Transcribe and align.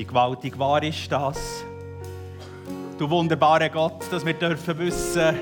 Wie 0.00 0.06
gewaltig 0.06 0.58
wahr 0.58 0.82
ist 0.82 1.12
das? 1.12 1.62
Du 2.96 3.10
wunderbarer 3.10 3.68
Gott, 3.68 4.10
dass 4.10 4.24
wir 4.24 4.32
dürfen 4.32 4.78
wissen, 4.78 5.38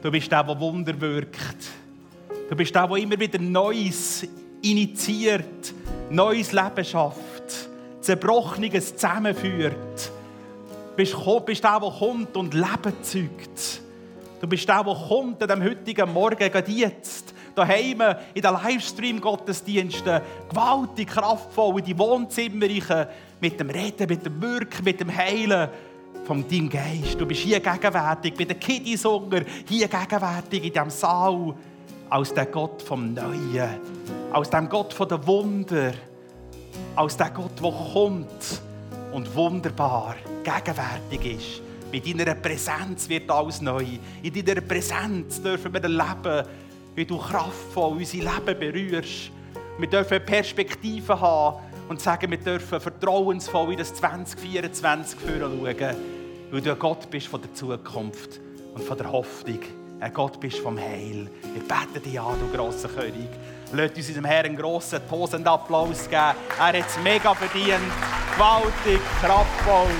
du 0.00 0.12
bist 0.12 0.30
der, 0.30 0.44
der 0.44 0.60
Wunder 0.60 1.00
wirkt. 1.00 1.56
Du 2.48 2.54
bist 2.54 2.72
der, 2.72 2.86
der 2.86 2.96
immer 2.98 3.18
wieder 3.18 3.40
Neues 3.40 4.28
initiiert, 4.62 5.74
neues 6.08 6.52
Leben 6.52 6.84
schafft, 6.84 7.68
Zerbrochenes 8.00 8.94
zusammenführt. 8.94 10.12
Du 10.90 10.94
bist, 10.94 11.16
bist 11.44 11.64
der, 11.64 11.80
der 11.80 11.90
kommt 11.90 12.36
und 12.36 12.54
Leben 12.54 12.94
zeugt. 13.02 13.82
Du 14.40 14.46
bist 14.46 14.68
der, 14.68 14.84
der 14.84 14.94
kommt 14.94 15.42
an 15.42 15.48
dem 15.48 15.64
heutigen 15.64 16.12
Morgen, 16.12 16.38
gerade 16.38 16.70
daheim 17.54 18.02
in 18.34 18.42
den 18.42 18.52
Livestream-Gottesdiensten, 18.52 20.20
gewaltig 20.48 21.08
kraftvoll 21.08 21.78
in 21.78 21.84
die 21.84 21.98
Wohnzimmer 21.98 22.66
mit 23.40 23.58
dem 23.58 23.70
Reden, 23.70 24.08
mit 24.08 24.24
dem 24.24 24.40
Wirken, 24.40 24.84
mit 24.84 25.00
dem 25.00 25.16
Heilen 25.16 25.68
von 26.24 26.46
deinem 26.48 26.68
Geist. 26.68 27.18
Du 27.18 27.26
bist 27.26 27.40
hier 27.40 27.60
gegenwärtig, 27.60 28.34
bei 28.34 28.44
den 28.44 28.58
Kiddieshunger, 28.58 29.42
hier 29.66 29.88
gegenwärtig 29.88 30.64
in 30.64 30.72
diesem 30.72 30.90
Saal, 30.90 31.54
als 32.08 32.34
der 32.34 32.46
Gott 32.46 32.82
vom 32.82 33.14
Neuen, 33.14 33.80
als 34.32 34.50
dem 34.50 34.68
Gott 34.68 34.92
von 34.92 35.08
der 35.08 35.26
Wunder, 35.26 35.92
als 36.96 37.16
der 37.16 37.30
Gott, 37.30 37.62
der 37.62 37.72
kommt 37.92 38.62
und 39.12 39.34
wunderbar 39.34 40.16
gegenwärtig 40.42 41.36
ist. 41.36 41.62
Mit 41.92 42.06
deiner 42.06 42.34
Präsenz 42.36 43.08
wird 43.08 43.28
alles 43.30 43.60
neu. 43.60 43.84
In 44.22 44.44
deiner 44.44 44.60
Präsenz 44.60 45.42
dürfen 45.42 45.72
wir 45.72 45.82
erleben, 45.82 46.46
wie 46.94 47.04
du 47.04 47.18
kraftvoll 47.18 47.98
unser 47.98 48.18
Leben 48.18 48.58
berührst. 48.58 49.30
Wir 49.78 49.88
dürfen 49.88 50.24
Perspektiven 50.24 51.20
haben 51.20 51.62
und 51.88 52.00
sagen, 52.00 52.30
wir 52.30 52.38
dürfen 52.38 52.80
vertrauensvoll 52.80 53.72
in 53.72 53.78
das 53.78 53.94
2024 53.94 55.18
schauen, 55.20 55.56
weil 56.50 56.60
du 56.60 56.70
ein 56.70 56.78
Gott 56.78 57.10
bist 57.10 57.26
von 57.28 57.40
der 57.40 57.52
Zukunft 57.54 58.40
und 58.74 58.82
von 58.82 58.96
der 58.96 59.10
Hoffnung. 59.10 59.60
Ein 60.00 60.14
Gott 60.14 60.40
bist 60.40 60.58
vom 60.58 60.78
Heil. 60.78 61.28
Wir 61.52 61.62
beten 61.62 62.02
dich 62.02 62.18
an, 62.18 62.34
du 62.40 62.56
grosser 62.56 62.88
König. 62.88 63.28
Lasst 63.72 63.96
uns 63.96 64.08
unserem 64.08 64.24
Herrn 64.24 64.46
einen 64.46 64.56
grossen, 64.56 65.00
tosenden 65.08 65.48
Applaus 65.48 66.08
geben. 66.08 66.34
Er 66.58 66.66
hat 66.66 66.74
es 66.74 66.98
mega 67.04 67.34
verdient. 67.34 67.92
Gewaltig, 68.34 69.00
kraftvoll, 69.20 69.90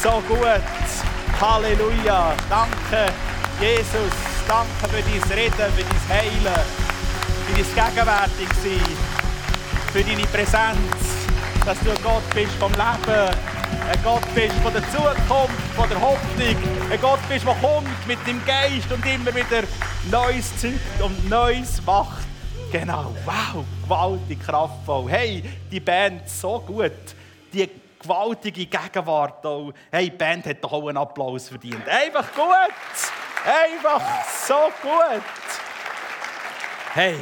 so 0.00 0.22
gut. 0.28 1.40
Halleluja. 1.40 2.34
Danke, 2.48 3.12
Jesus. 3.60 4.29
Danke 4.50 4.88
für 4.88 5.00
dein 5.00 5.38
Reden, 5.38 5.72
für 5.76 5.84
dein 5.84 6.08
Heilen, 6.08 6.64
für 7.46 7.52
dein 7.52 7.94
Gegenwärtigsein, 7.94 8.96
für 9.92 10.02
deine 10.02 10.26
Präsenz, 10.26 11.28
dass 11.64 11.78
du 11.78 11.90
ein 11.90 12.02
Gott 12.02 12.34
bist 12.34 12.52
vom 12.54 12.72
Leben, 12.72 13.30
ein 13.88 14.02
Gott 14.02 14.34
bist 14.34 14.56
von 14.56 14.72
der 14.72 14.82
Zukunft, 14.90 15.76
von 15.76 15.88
der 15.88 16.00
Hoffnung, 16.00 16.56
ein 16.90 17.00
Gott 17.00 17.20
bist, 17.28 17.46
der 17.46 17.54
kommt 17.54 18.06
mit 18.08 18.18
dem 18.26 18.44
Geist 18.44 18.90
und 18.90 19.06
immer 19.06 19.32
wieder 19.32 19.62
Neues 20.10 20.50
zeugt 20.56 21.00
und 21.00 21.28
Neues 21.28 21.80
macht. 21.86 22.26
Genau, 22.72 23.14
wow, 23.24 23.64
gewaltig 23.84 24.40
kraftvoll. 24.44 25.08
Hey, 25.12 25.44
die 25.70 25.78
Band 25.78 26.28
so 26.28 26.58
gut. 26.58 26.90
Die 27.52 27.70
gewaltige 28.02 28.66
Gegenwart. 28.66 29.46
Auch. 29.46 29.72
Hey, 29.92 30.10
die 30.10 30.16
Band 30.16 30.44
hat 30.46 30.56
doch 30.60 30.72
auch 30.72 30.88
einen 30.88 30.98
Applaus 30.98 31.48
verdient. 31.48 31.88
Einfach 31.88 32.34
gut. 32.34 33.19
Einfach 33.44 34.02
so 34.46 34.70
gut. 34.82 35.22
Hey. 36.94 37.18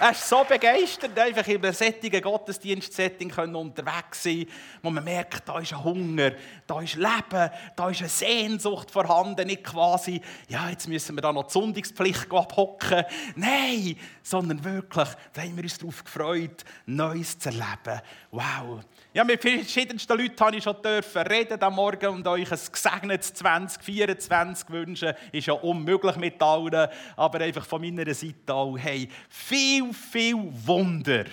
Er 0.00 0.10
ist 0.10 0.28
so 0.28 0.44
begeistert, 0.44 1.18
einfach 1.18 1.46
in 1.46 1.62
einem 1.62 1.72
sättigen 1.72 2.20
Gottesdienstsetting 2.20 3.32
unterwegs 3.32 4.22
sein 4.22 4.46
wo 4.84 4.90
man 4.90 5.02
merkt, 5.02 5.48
da 5.48 5.58
ist 5.58 5.72
ein 5.72 5.82
Hunger, 5.82 6.32
da 6.66 6.80
ist 6.82 6.96
Leben, 6.96 7.50
da 7.74 7.88
ist 7.88 8.00
eine 8.00 8.08
Sehnsucht 8.08 8.90
vorhanden. 8.90 9.46
Nicht 9.46 9.64
quasi, 9.64 10.20
ja, 10.48 10.68
jetzt 10.68 10.86
müssen 10.86 11.16
wir 11.16 11.22
da 11.22 11.32
noch 11.32 11.44
die 11.44 11.52
Sonntagspflicht 11.52 12.30
abhocken. 12.30 13.04
Nein, 13.34 13.96
sondern 14.22 14.62
wirklich, 14.62 15.08
da 15.32 15.42
haben 15.42 15.56
wir 15.56 15.64
uns 15.64 15.78
darauf 15.78 16.04
gefreut, 16.04 16.64
Neues 16.84 17.38
zu 17.38 17.48
erleben. 17.48 18.02
Wow. 18.30 18.80
Ja, 19.14 19.24
mit 19.24 19.40
verschiedensten 19.40 20.18
Leuten 20.18 20.38
habe 20.40 20.56
ich 20.56 20.64
schon 20.64 20.82
dürfen 20.82 21.22
reden 21.22 21.62
am 21.62 21.76
Morgen 21.76 22.06
und 22.08 22.26
euch 22.26 22.50
ein 22.52 22.58
gesegnetes 22.72 23.32
2024 23.34 24.68
wünschen. 24.68 25.14
Ist 25.32 25.46
ja 25.46 25.54
unmöglich 25.54 26.16
mit 26.16 26.42
allen, 26.42 26.88
aber 27.16 27.40
einfach 27.40 27.64
von 27.64 27.80
meiner 27.80 28.12
Seite 28.12 28.52
auch, 28.52 28.76
hey, 28.76 29.08
viel, 29.30 29.83
viel 29.92 30.36
Wunder. 30.64 31.24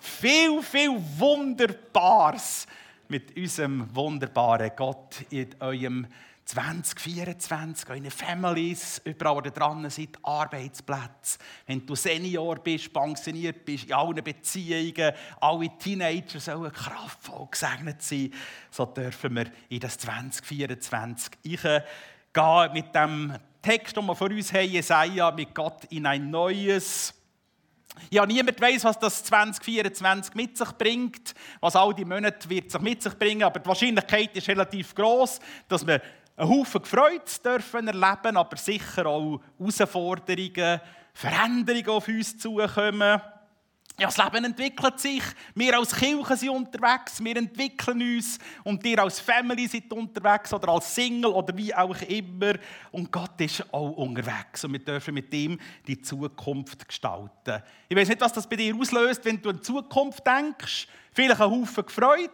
Viel, 0.00 0.62
viel 0.62 1.00
Wunderbares 1.16 2.66
mit 3.08 3.36
unserem 3.36 3.94
wunderbaren 3.94 4.70
Gott 4.76 5.24
in 5.30 5.48
eurem 5.60 6.06
2024, 6.44 7.90
eure 7.90 8.10
Families, 8.10 9.02
überall, 9.04 9.36
wo 9.36 9.40
ihr 9.42 9.50
dran 9.50 9.88
seid, 9.90 10.18
Arbeitsplätze. 10.22 11.38
Wenn 11.66 11.84
du 11.84 11.94
Senior 11.94 12.56
bist, 12.56 12.90
pensioniert 12.90 13.66
bist, 13.66 13.84
in 13.84 13.92
allen 13.92 14.24
Beziehungen, 14.24 15.12
alle 15.40 15.78
Teenager 15.78 16.40
sollen 16.40 16.72
kraftvoll 16.72 17.48
gesegnet 17.50 18.00
sein. 18.00 18.32
So 18.70 18.86
dürfen 18.86 19.36
wir 19.36 19.46
in 19.68 19.80
das 19.80 19.98
2024 19.98 21.32
gehen 21.42 22.72
mit 22.72 22.94
dem 22.94 23.34
Text, 23.60 23.96
den 23.96 24.06
wir 24.06 24.14
vor 24.14 24.30
uns 24.30 24.50
haben, 24.50 24.70
Jesaja, 24.70 25.30
mit 25.32 25.54
Gott 25.54 25.84
in 25.90 26.06
ein 26.06 26.30
neues 26.30 27.12
ja, 28.10 28.26
niemand 28.26 28.60
weiß, 28.60 28.84
was 28.84 28.98
das 28.98 29.24
2024 29.24 30.34
mit 30.34 30.56
sich 30.56 30.70
bringt, 30.72 31.34
was 31.60 31.76
all 31.76 31.94
die 31.94 32.04
Monate 32.04 32.48
wird 32.48 32.70
sich 32.70 32.80
mit 32.80 33.02
sich 33.02 33.14
bringen, 33.18 33.42
aber 33.42 33.60
die 33.60 33.68
Wahrscheinlichkeit 33.68 34.36
ist 34.36 34.48
relativ 34.48 34.94
groß, 34.94 35.40
dass 35.68 35.86
wir 35.86 36.00
einen 36.36 36.48
Haufen 36.50 36.84
Freude 36.84 37.24
dürfen 37.44 37.88
erleben, 37.88 38.36
aber 38.36 38.56
sicher 38.56 39.06
auch 39.06 39.40
Herausforderungen, 39.58 40.80
Veränderungen 41.12 41.88
auf 41.88 42.08
uns 42.08 42.38
zukommen. 42.38 43.20
Ja, 44.00 44.06
das 44.06 44.16
Leben 44.16 44.44
entwickelt 44.44 45.00
sich. 45.00 45.24
Wir 45.56 45.76
als 45.76 45.92
Kirche 45.92 46.36
sind 46.36 46.50
unterwegs, 46.50 47.18
wir 47.22 47.36
entwickeln 47.36 48.00
uns. 48.00 48.38
Und 48.62 48.86
ihr 48.86 49.02
als 49.02 49.18
Family 49.18 49.66
seid 49.66 49.92
unterwegs 49.92 50.52
oder 50.52 50.68
als 50.68 50.94
Single 50.94 51.32
oder 51.32 51.56
wie 51.56 51.74
auch 51.74 52.00
immer. 52.02 52.54
Und 52.92 53.10
Gott 53.10 53.40
ist 53.40 53.64
auch 53.74 53.90
unterwegs. 53.90 54.64
Und 54.64 54.74
wir 54.74 54.84
dürfen 54.84 55.14
mit 55.14 55.34
ihm 55.34 55.58
die 55.84 56.00
Zukunft 56.00 56.86
gestalten. 56.86 57.60
Ich 57.88 57.96
weiß 57.96 58.08
nicht, 58.08 58.20
was 58.20 58.32
das 58.32 58.48
bei 58.48 58.54
dir 58.54 58.72
auslöst, 58.76 59.24
wenn 59.24 59.42
du 59.42 59.50
an 59.50 59.56
die 59.56 59.62
Zukunft 59.62 60.24
denkst. 60.24 60.86
Vielleicht 61.18 61.40
ein 61.40 61.50
Haufen 61.50 61.84
gefreut. 61.84 62.30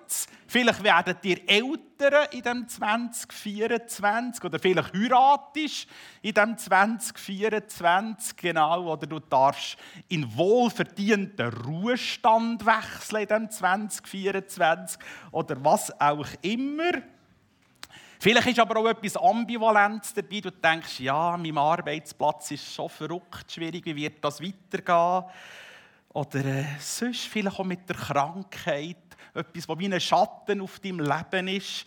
Vielleicht 0.47 0.84
werden 0.84 1.17
dir 1.22 1.41
Eltern 1.49 2.27
in 2.33 2.43
dem 2.43 2.69
2024 2.69 4.45
oder 4.45 4.59
vielleicht 4.59 4.93
heiratest 4.93 5.87
in 6.21 6.34
dem 6.34 6.59
2024 6.59 8.37
genau 8.37 8.93
oder 8.93 9.06
du 9.06 9.21
darfst 9.21 9.78
in 10.09 10.37
wohlverdienten 10.37 11.50
Ruhestand 11.65 12.67
wechseln 12.67 13.22
in 13.22 13.28
dem 13.28 13.50
2024 13.50 15.01
oder 15.31 15.65
was 15.65 15.99
auch 15.99 16.28
immer. 16.43 16.93
Vielleicht 18.21 18.49
ist 18.49 18.59
aber 18.59 18.81
auch 18.81 18.89
etwas 18.91 19.16
Ambivalenz 19.16 20.12
dabei. 20.12 20.41
Du 20.41 20.51
denkst, 20.51 21.01
ja, 21.01 21.39
mein 21.39 21.56
Arbeitsplatz 21.56 22.51
ist 22.51 22.75
schon 22.75 22.91
verrückt, 22.91 23.51
schwierig, 23.51 23.87
wie 23.87 23.97
wird 23.97 24.22
das 24.22 24.43
weitergehen? 24.43 25.25
Oder 26.15 26.45
äh, 26.45 26.65
sonst 26.79 27.27
vielleicht 27.27 27.59
auch 27.59 27.65
mit 27.65 27.89
der 27.89 27.97
Krankheit, 27.97 28.97
etwas, 29.35 29.69
was 29.69 29.79
wie 29.81 29.93
ein 29.93 30.01
Schatten 30.01 30.61
auf 30.61 30.79
deinem 30.79 31.01
Leben 31.01 31.49
ist. 31.49 31.85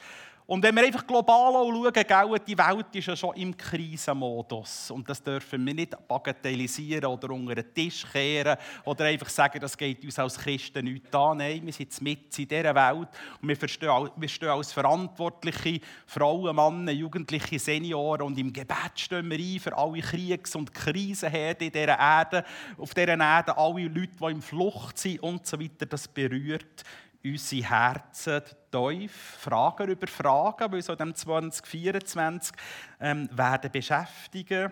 Und 0.49 0.63
wenn 0.63 0.73
wir 0.75 0.83
einfach 0.85 1.05
global 1.05 1.51
schauen, 1.51 2.39
die 2.47 2.57
Welt 2.57 2.85
ist 2.93 3.07
ja 3.07 3.17
schon 3.17 3.35
im 3.35 3.55
Krisenmodus. 3.57 4.89
Und 4.91 5.09
das 5.09 5.21
dürfen 5.21 5.65
wir 5.65 5.73
nicht 5.73 6.07
bagatellisieren 6.07 7.03
oder 7.03 7.31
unter 7.31 7.53
den 7.53 7.73
Tisch 7.73 8.05
kehren 8.09 8.55
oder 8.85 9.03
einfach 9.03 9.27
sagen, 9.27 9.59
das 9.59 9.77
geht 9.77 10.05
uns 10.05 10.17
als 10.17 10.37
Christen 10.37 10.85
nicht 10.85 11.13
an. 11.13 11.39
Nein, 11.39 11.65
wir 11.65 11.73
sind 11.73 12.01
mit 12.01 12.39
in 12.39 12.47
dieser 12.47 12.73
Welt 12.73 13.09
und 13.41 13.49
wir 13.49 13.67
stehen, 13.67 14.09
wir 14.15 14.29
stehen 14.29 14.47
als 14.47 14.71
verantwortliche 14.71 15.81
Frauen, 16.05 16.55
Männer, 16.55 16.93
Jugendliche, 16.93 17.59
Senioren 17.59 18.21
und 18.21 18.39
im 18.39 18.53
Gebet 18.53 18.91
stehen 18.95 19.29
wir 19.29 19.37
ein 19.37 19.59
für 19.59 19.77
alle 19.77 19.99
Kriegs- 19.99 20.55
und 20.55 20.73
Krisenherde 20.73 21.65
in 21.65 21.71
dieser 21.73 21.99
Erde, 21.99 22.45
auf 22.77 22.93
dieser 22.93 23.19
Erde, 23.19 23.57
alle 23.57 23.83
Leute, 23.83 24.15
die 24.17 24.31
in 24.31 24.41
Flucht 24.41 24.97
sind 24.97 25.21
und 25.21 25.45
so 25.45 25.59
weiter. 25.59 25.85
Das 25.85 26.07
berührt 26.07 26.85
unsere 27.23 27.69
Herzen 27.69 28.41
tief, 28.71 29.37
Fragen 29.39 29.89
über 29.89 30.07
Fragen, 30.07 30.71
die 30.71 30.77
uns 30.77 30.89
in 30.89 31.15
2024 31.15 32.53
ähm, 32.99 33.29
werden 33.31 33.71
beschäftigen. 33.71 34.71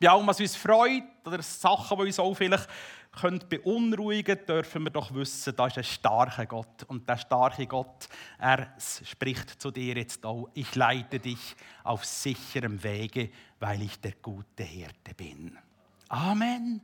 Bei 0.00 0.08
allem, 0.08 0.26
was 0.26 0.40
uns 0.40 0.56
freut, 0.56 1.02
oder 1.24 1.42
Sachen, 1.42 1.98
die 1.98 2.04
uns 2.04 2.18
auch 2.18 2.34
vielleicht 2.34 2.68
können 3.12 3.42
beunruhigen 3.46 4.38
dürfen 4.46 4.84
wir 4.84 4.90
doch 4.90 5.12
wissen, 5.12 5.54
da 5.54 5.66
ist 5.66 5.76
ein 5.76 5.84
starker 5.84 6.46
Gott. 6.46 6.84
Und 6.86 7.06
der 7.08 7.18
starke 7.18 7.66
Gott, 7.66 8.08
er 8.38 8.74
spricht 8.78 9.60
zu 9.60 9.70
dir 9.70 9.94
jetzt 9.96 10.24
auch, 10.24 10.48
ich 10.54 10.74
leite 10.74 11.18
dich 11.18 11.54
auf 11.84 12.04
sicherem 12.04 12.82
Wege, 12.82 13.30
weil 13.60 13.82
ich 13.82 14.00
der 14.00 14.12
gute 14.22 14.62
Hirte 14.62 15.14
bin. 15.14 15.58
Amen. 16.08 16.80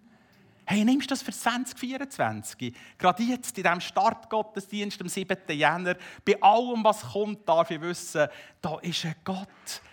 Hey, 0.71 0.85
nimmst 0.85 1.07
du 1.07 1.15
das 1.15 1.23
für 1.23 1.33
2024? 1.33 2.75
Gerade 2.99 3.23
jetzt 3.23 3.57
in 3.57 3.65
diesem 3.65 3.81
Startgottesdienst 3.81 5.01
am 5.01 5.09
7. 5.09 5.39
Jänner, 5.49 5.97
bei 6.23 6.43
allem, 6.43 6.85
was 6.85 7.01
kommt, 7.01 7.49
darf 7.49 7.71
ich 7.71 7.81
wissen, 7.81 8.29
da 8.61 8.79
ist 8.81 9.07
ein 9.07 9.15
Gott. 9.25 9.49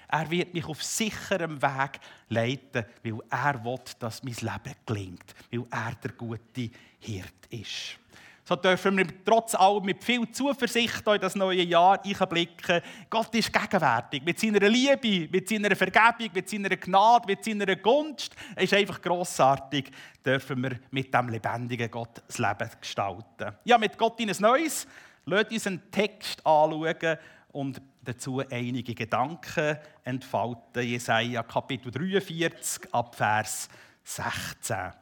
Er 0.10 0.30
wird 0.30 0.54
mich 0.54 0.66
auf 0.66 0.84
sicherem 0.84 1.62
Weg 1.62 2.02
leiten, 2.28 2.84
weil 3.06 3.20
er 3.30 3.64
will, 3.64 3.80
dass 4.00 4.22
mein 4.22 4.34
Leben 4.34 4.76
gelingt, 4.86 5.34
weil 5.50 5.66
er 5.72 5.96
der 5.96 6.12
gute 6.12 6.70
Hirt 7.00 7.46
ist. 7.52 7.98
So 8.48 8.56
dürfen 8.56 8.96
wir 8.96 9.08
trotz 9.26 9.56
allem 9.56 9.86
mit 9.86 10.04
viel 10.04 10.30
Zuversicht 10.30 11.08
in 11.08 11.20
das 11.20 11.34
neue 11.34 11.64
Jahr 11.64 12.00
einblicken. 12.06 12.80
Gott 13.10 13.34
ist 13.34 13.52
gegenwärtig. 13.52 14.24
Mit 14.24 14.40
seiner 14.40 14.70
Liebe, 14.70 15.28
mit 15.32 15.50
seiner 15.50 15.76
Vergebung, 15.76 16.30
mit 16.32 16.48
seiner 16.48 16.70
Gnade, 16.70 17.26
mit 17.26 17.44
seiner 17.44 17.76
Gunst. 17.76 18.36
Er 18.56 18.62
ist 18.62 18.74
einfach 18.76 19.02
grossartig. 19.02 19.90
Dürfen 20.24 20.62
wir 20.62 20.80
mit 20.92 21.12
dem 21.12 21.30
lebendigen 21.30 21.90
Gott 21.90 22.22
das 22.28 22.38
Leben 22.38 22.70
gestalten. 22.80 23.56
Ja, 23.64 23.80
mit 23.80 23.98
Gott 23.98 24.20
in 24.20 24.30
ein 24.30 24.38
Neues. 24.40 24.86
Lasst 25.26 25.52
uns 25.52 25.66
einen 25.66 25.90
Text 25.90 26.46
anschauen 26.46 27.18
und 27.52 27.82
dazu 28.04 28.44
einige 28.48 28.94
Gedanken 28.94 29.80
entfalten. 30.04 30.84
Jesaja 30.84 31.42
Kapitel 31.42 31.90
43 31.90 32.94
ab 32.94 33.16
Vers 33.16 33.70
16. 34.04 34.94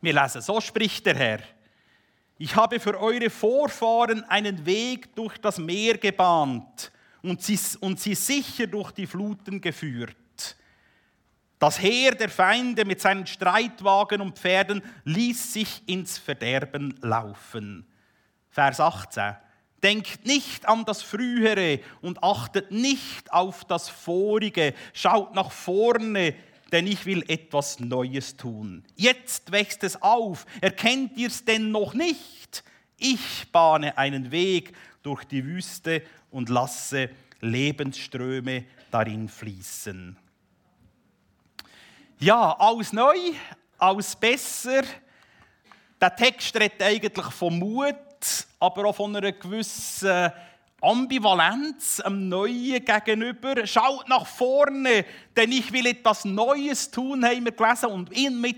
Wir 0.00 0.14
lesen, 0.14 0.40
so 0.40 0.62
spricht 0.62 1.04
der 1.04 1.16
Herr. 1.16 1.40
Ich 2.38 2.54
habe 2.54 2.80
für 2.80 3.00
eure 3.00 3.30
Vorfahren 3.30 4.24
einen 4.24 4.66
Weg 4.66 5.14
durch 5.14 5.38
das 5.38 5.58
Meer 5.58 5.96
gebahnt 5.96 6.92
und 7.22 7.42
sie, 7.42 7.58
und 7.80 7.98
sie 7.98 8.14
sicher 8.14 8.66
durch 8.66 8.92
die 8.92 9.06
Fluten 9.06 9.60
geführt. 9.60 10.16
Das 11.58 11.80
Heer 11.80 12.14
der 12.14 12.28
Feinde 12.28 12.84
mit 12.84 13.00
seinen 13.00 13.26
Streitwagen 13.26 14.20
und 14.20 14.38
Pferden 14.38 14.82
ließ 15.04 15.54
sich 15.54 15.82
ins 15.86 16.18
Verderben 16.18 16.94
laufen. 17.00 17.86
Vers 18.50 18.80
18. 18.80 19.36
Denkt 19.82 20.26
nicht 20.26 20.68
an 20.68 20.84
das 20.84 21.02
Frühere 21.02 21.80
und 22.02 22.22
achtet 22.22 22.70
nicht 22.70 23.32
auf 23.32 23.64
das 23.64 23.88
Vorige. 23.88 24.74
Schaut 24.92 25.34
nach 25.34 25.50
vorne, 25.50 26.34
denn 26.72 26.86
ich 26.86 27.06
will 27.06 27.24
etwas 27.28 27.80
Neues 27.80 28.36
tun. 28.36 28.84
Jetzt 28.96 29.52
wächst 29.52 29.84
es 29.84 30.00
auf. 30.02 30.46
Erkennt 30.60 31.16
ihr 31.16 31.28
es 31.28 31.44
denn 31.44 31.70
noch 31.70 31.94
nicht? 31.94 32.64
Ich 32.96 33.50
bahne 33.52 33.96
einen 33.98 34.30
Weg 34.30 34.72
durch 35.02 35.24
die 35.24 35.44
Wüste 35.44 36.02
und 36.30 36.48
lasse 36.48 37.10
Lebensströme 37.40 38.64
darin 38.90 39.28
fließen. 39.28 40.16
Ja, 42.18 42.56
alles 42.58 42.92
neu, 42.92 43.16
alles 43.78 44.16
besser. 44.16 44.82
Der 46.00 46.16
Text 46.16 46.54
redet 46.56 46.82
eigentlich 46.82 47.26
von 47.26 47.58
Mut, 47.58 47.94
aber 48.58 48.86
auch 48.86 48.96
von 48.96 49.14
einer 49.14 49.32
gewissen 49.32 50.32
Ambivalenz 50.82 52.00
am 52.00 52.28
Neuen 52.28 52.84
gegenüber. 52.84 53.66
Schaut 53.66 54.08
nach 54.08 54.26
vorne, 54.26 55.06
denn 55.34 55.50
ich 55.50 55.72
will 55.72 55.86
etwas 55.86 56.24
Neues 56.24 56.90
tun, 56.90 57.24
haben 57.24 57.44
wir 57.44 57.52
gelesen. 57.52 57.86
Und 57.86 58.10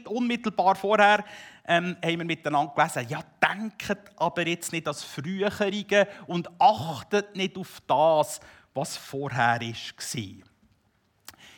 unmittelbar 0.08 0.74
vorher 0.74 1.24
ähm, 1.68 1.96
haben 2.02 2.18
wir 2.18 2.24
miteinander 2.24 2.72
gelesen, 2.74 3.06
ja, 3.08 3.20
denkt 3.40 4.12
aber 4.16 4.46
jetzt 4.46 4.72
nicht 4.72 4.86
das 4.86 5.04
Frühere 5.04 6.08
und 6.26 6.48
achtet 6.58 7.36
nicht 7.36 7.56
auf 7.56 7.80
das, 7.86 8.40
was 8.74 8.96
vorher 8.96 9.60
war. 9.60 10.48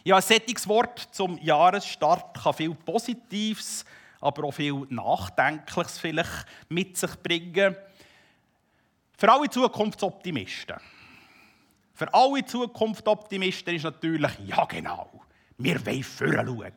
Ja, 0.02 0.16
ein 0.16 0.22
solches 0.22 0.68
Wort 0.68 1.08
zum 1.12 1.38
Jahresstart 1.38 2.42
kann 2.42 2.54
viel 2.54 2.74
Positives, 2.74 3.84
aber 4.20 4.44
auch 4.44 4.52
viel 4.52 4.86
Nachdenkliches 4.88 5.98
vielleicht 5.98 6.46
mit 6.68 6.96
sich 6.96 7.14
bringen. 7.22 7.76
Für 9.20 9.30
alle 9.30 9.50
Zukunftsoptimisten. 9.50 10.78
Für 11.92 12.14
alle 12.14 12.42
Zukunftsoptimisten 12.42 13.74
ist 13.74 13.84
natürlich, 13.84 14.30
ja 14.46 14.64
genau, 14.64 15.10
wir 15.58 15.84
wollen 15.84 16.02
vorschauen. 16.02 16.72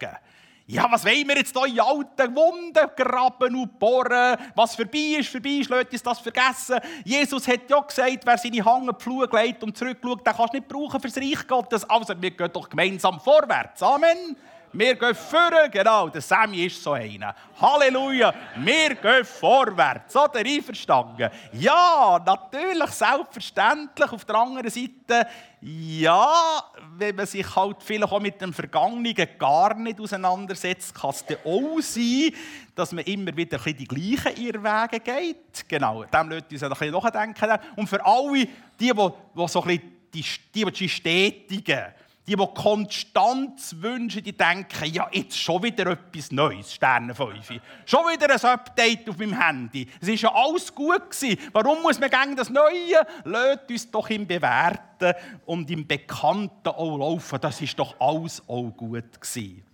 Ja, 0.65 0.91
was 0.91 1.05
wollen 1.05 1.25
wir 1.25 1.37
jetzt 1.37 1.57
hier 1.57 1.67
in 1.67 1.79
alten 1.79 2.35
Wunden 2.35 2.89
graben 2.97 3.55
und 3.55 3.79
bohren? 3.79 4.37
Was 4.55 4.75
vorbei 4.75 5.19
ist, 5.19 5.29
vorbei 5.29 5.51
ist, 5.61 5.69
lasst 5.69 5.93
uns 5.93 6.03
das 6.03 6.19
vergessen. 6.19 6.81
Jesus 7.05 7.47
hat 7.47 7.69
ja 7.69 7.79
gesagt, 7.79 8.25
wer 8.25 8.37
seine 8.37 8.65
Hange 8.65 8.93
Pflug 8.93 9.31
legt 9.31 9.63
und 9.63 9.77
zurückschaut, 9.77 10.27
den 10.27 10.33
kannst 10.33 10.53
du 10.53 10.57
nicht 10.57 10.67
brauchen 10.67 10.99
fürs 10.99 11.15
Reich 11.15 11.47
Gottes. 11.47 11.89
Also, 11.89 12.13
wir 12.21 12.31
gehen 12.31 12.51
doch 12.51 12.69
gemeinsam 12.69 13.21
vorwärts. 13.21 13.81
Amen. 13.81 14.35
Wir 14.75 14.95
gehen 14.95 15.13
vorwärts, 15.13 15.71
genau, 15.71 16.09
der 16.09 16.21
Sammy 16.21 16.65
ist 16.65 16.81
so 16.81 16.93
einer. 16.93 17.35
Halleluja, 17.61 18.33
wir 18.55 18.95
gehen 18.95 19.23
vorwärts, 19.23 20.15
oder? 20.15 20.39
Einverstanden? 20.39 21.29
Ja, 21.51 22.19
natürlich, 22.25 22.89
selbstverständlich. 22.89 24.11
Auf 24.11 24.25
der 24.25 24.35
anderen 24.35 24.71
Seite, 24.71 25.27
ja, 25.61 26.63
wenn 26.97 27.15
man 27.15 27.27
sich 27.27 27.55
halt 27.55 27.83
vielleicht 27.83 28.11
auch 28.11 28.19
mit 28.19 28.41
dem 28.41 28.51
Vergangenen 28.51 29.15
gar 29.37 29.75
nicht 29.75 29.99
auseinandersetzt, 29.99 30.95
kann 30.95 31.11
es 31.11 31.23
dann 31.23 31.37
auch 31.45 31.79
sein, 31.79 32.31
dass 32.73 32.93
man 32.93 33.03
immer 33.05 33.37
wieder 33.37 33.59
die 33.59 33.85
gleichen 33.85 34.43
Irrwege 34.43 34.99
geht. 34.99 35.69
Genau, 35.69 36.03
dem 36.03 36.29
lässt 36.29 36.51
uns 36.51 36.63
ein 36.63 36.69
bisschen 36.69 36.91
nachdenken. 36.91 37.59
Und 37.75 37.87
für 37.87 38.03
alle, 38.03 38.47
die, 38.79 38.91
die, 38.91 38.91
die 38.91 39.47
so 39.47 39.61
ein 39.61 39.67
bisschen 39.67 39.93
die, 40.13 40.25
die, 40.53 40.71
die 40.71 40.89
stetigen, 40.89 41.93
die, 42.27 42.35
die 42.35 42.47
konstant 42.55 43.81
wünschen, 43.81 44.23
die 44.23 44.35
denken, 44.35 44.93
ja, 44.93 45.07
jetzt 45.11 45.37
schon 45.37 45.61
wieder 45.61 45.85
etwas 45.87 46.31
Neues, 46.31 46.73
Sterne 46.73 47.13
5. 47.13 47.59
Schon 47.85 48.05
wieder 48.05 48.33
ein 48.33 48.39
Update 48.39 49.09
auf 49.09 49.17
meinem 49.17 49.37
Handy. 49.37 49.87
Es 49.99 50.07
war 50.07 50.15
ja 50.15 50.33
alles 50.33 50.73
gut. 50.73 51.11
Gewesen. 51.11 51.37
Warum 51.51 51.81
muss 51.81 51.99
man 51.99 52.09
gegen 52.09 52.33
das 52.35 52.49
Neue? 52.49 53.05
Lasst 53.25 53.69
uns 53.69 53.91
doch 53.91 54.09
im 54.09 54.25
Bewerten 54.25 55.13
und 55.45 55.69
im 55.69 55.85
Bekannten 55.85 56.69
auch 56.69 56.97
laufen. 56.97 57.39
Das 57.41 57.59
ist 57.61 57.77
doch 57.77 57.99
alles 57.99 58.41
auch 58.47 58.71
gut 58.71 59.19
gewesen. 59.19 59.65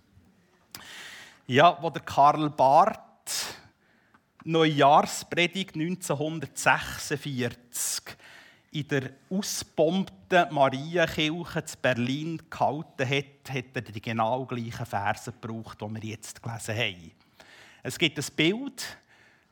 Ja, 1.46 1.78
wo 1.80 1.90
der 1.90 2.02
Karl 2.02 2.50
Barth 2.50 3.60
Neujahrspredigt 4.44 5.76
1946 5.76 8.16
in 8.72 8.86
der 8.86 9.10
ausbombten 9.28 10.52
Marienkirche 10.52 11.64
zu 11.64 11.76
Berlin 11.82 12.40
gehalten 12.48 13.08
hat, 13.08 13.54
hat 13.54 13.64
er 13.74 13.82
die 13.82 14.00
genau 14.00 14.46
gleichen 14.46 14.86
Verse 14.86 15.32
gebraucht, 15.32 15.80
die 15.80 15.94
wir 15.94 16.10
jetzt 16.10 16.40
gelesen 16.40 16.76
haben. 16.76 17.10
Es 17.82 17.98
gibt 17.98 18.18
ein 18.18 18.36
Bild. 18.36 18.96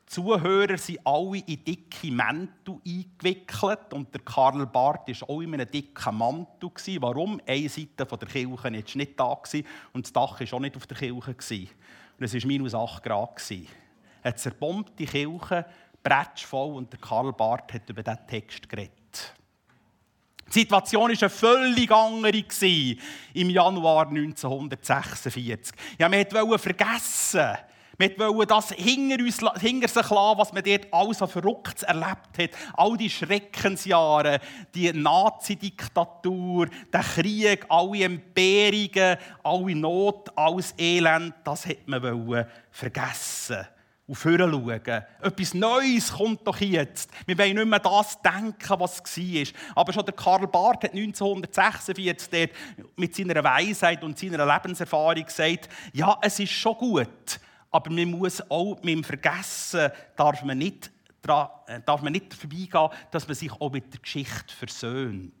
Die 0.07 0.13
Zuhörer 0.13 0.77
sind 0.77 1.05
alle 1.05 1.37
in 1.37 1.63
dicke 1.63 2.11
Mäntel 2.11 2.79
eingewickelt 2.85 3.93
und 3.93 4.13
der 4.13 4.21
Karl 4.21 4.65
Barth 4.65 5.07
war 5.07 5.29
auch 5.29 5.41
in 5.41 5.53
einem 5.53 5.69
dicken 5.69 6.17
Mantel. 6.17 6.71
Warum? 7.01 7.41
Eine 7.45 7.69
Seite 7.69 8.05
der 8.05 8.27
Kirche 8.27 8.63
war 8.63 8.71
nicht 8.71 9.19
da 9.19 9.37
und 9.93 10.05
das 10.05 10.13
Dach 10.13 10.39
war 10.39 10.53
auch 10.53 10.59
nicht 10.59 10.77
auf 10.77 10.87
der 10.87 10.97
Kirche. 10.97 11.35
Und 12.17 12.25
es 12.25 12.33
war 12.33 12.47
minus 12.47 12.73
8 12.73 13.03
Grad. 13.03 13.39
Eine 14.23 14.35
zerbombte 14.35 15.05
Kirche, 15.05 15.65
voll 16.35 16.75
und 16.75 16.91
der 16.91 16.99
Karl 16.99 17.33
Barth 17.33 17.73
hat 17.73 17.89
über 17.89 18.01
diesen 18.01 18.27
Text 18.27 18.67
geredet. 18.67 18.98
Die 20.53 20.59
Situation 20.59 21.09
war 21.09 21.09
eine 21.09 21.29
völlig 21.29 21.91
andere 21.91 22.43
im 23.33 23.49
Januar 23.49 24.07
1946. 24.07 25.75
Ja, 25.99 26.09
man 26.09 26.25
wollte 26.31 26.59
vergessen, 26.59 27.57
man 27.97 28.17
wollte 28.17 28.47
das 28.47 28.71
hinter, 28.71 29.21
uns, 29.23 29.39
hinter 29.59 29.87
sich 29.87 30.09
lassen, 30.09 30.37
was 30.39 30.53
man 30.53 30.63
dort 30.63 30.87
alles 30.91 31.17
so 31.17 31.27
verrückt 31.27 31.83
erlebt 31.83 32.37
hat. 32.37 32.49
All 32.73 32.97
die 32.97 33.09
Schreckensjahre, 33.09 34.39
die 34.73 34.91
Nazi-Diktatur, 34.93 36.67
der 36.91 37.01
Krieg, 37.01 37.65
alle 37.67 38.03
Entbehrungen, 38.05 39.17
alle 39.43 39.75
Not, 39.75 40.29
alles 40.35 40.73
Elend, 40.77 41.33
das 41.43 41.65
hat 41.65 41.87
man 41.87 42.45
vergessen 42.71 43.67
und 44.09 44.15
vorne 44.15 44.49
schauen. 44.49 45.03
Etwas 45.21 45.53
Neues 45.53 46.11
kommt 46.11 46.45
doch 46.45 46.59
jetzt. 46.59 47.11
Wir 47.27 47.37
wollen 47.37 47.55
nicht 47.55 47.67
mehr 47.67 47.77
das 47.77 48.19
denken, 48.19 48.79
was 48.79 49.03
war. 49.03 49.61
Aber 49.75 49.93
schon 49.93 50.03
der 50.03 50.15
Karl 50.15 50.47
Barth 50.47 50.83
hat 50.83 50.93
1946 50.95 52.49
mit 52.95 53.15
seiner 53.15 53.43
Weisheit 53.43 54.03
und 54.03 54.17
seiner 54.17 54.51
Lebenserfahrung 54.51 55.23
gesagt, 55.23 55.69
ja, 55.93 56.17
es 56.23 56.39
ist 56.39 56.51
schon 56.51 56.75
gut, 56.77 57.39
aber 57.69 57.91
man 57.91 58.09
muss 58.09 58.41
auch 58.49 58.77
mit 58.77 58.95
dem 58.95 59.03
Vergessen, 59.03 59.91
darf 60.15 60.41
man 60.41 60.57
nicht, 60.57 60.87
äh, 61.27 61.79
darf 61.85 62.01
man 62.01 62.11
nicht 62.11 62.33
vorbeigehen, 62.33 62.89
dass 63.11 63.27
man 63.27 63.35
sich 63.35 63.51
auch 63.51 63.71
mit 63.71 63.93
der 63.93 64.01
Geschichte 64.01 64.55
versöhnt. 64.57 65.31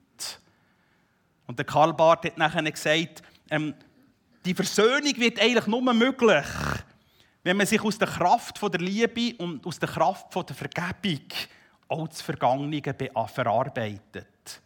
Und 1.47 1.57
der 1.57 1.65
Karl 1.65 1.95
Barth 1.95 2.25
hat 2.25 2.37
nachher 2.37 2.61
gesagt, 2.71 3.23
ähm, 3.49 3.73
die 4.45 4.53
Versöhnung 4.53 5.17
wird 5.17 5.41
eigentlich 5.41 5.65
nur 5.65 5.81
möglich, 5.91 6.45
wenn 7.43 7.57
man 7.57 7.65
sich 7.65 7.81
aus 7.81 7.97
der 7.97 8.07
Kraft 8.07 8.61
der 8.61 8.79
Liebe 8.79 9.35
und 9.41 9.65
aus 9.65 9.79
der 9.79 9.89
Kraft 9.89 10.35
der 10.35 10.55
Vergebung 10.55 11.27
auch 11.87 12.07
das 12.07 12.21
Vergangene 12.21 12.81
verarbeitet. 13.27 14.61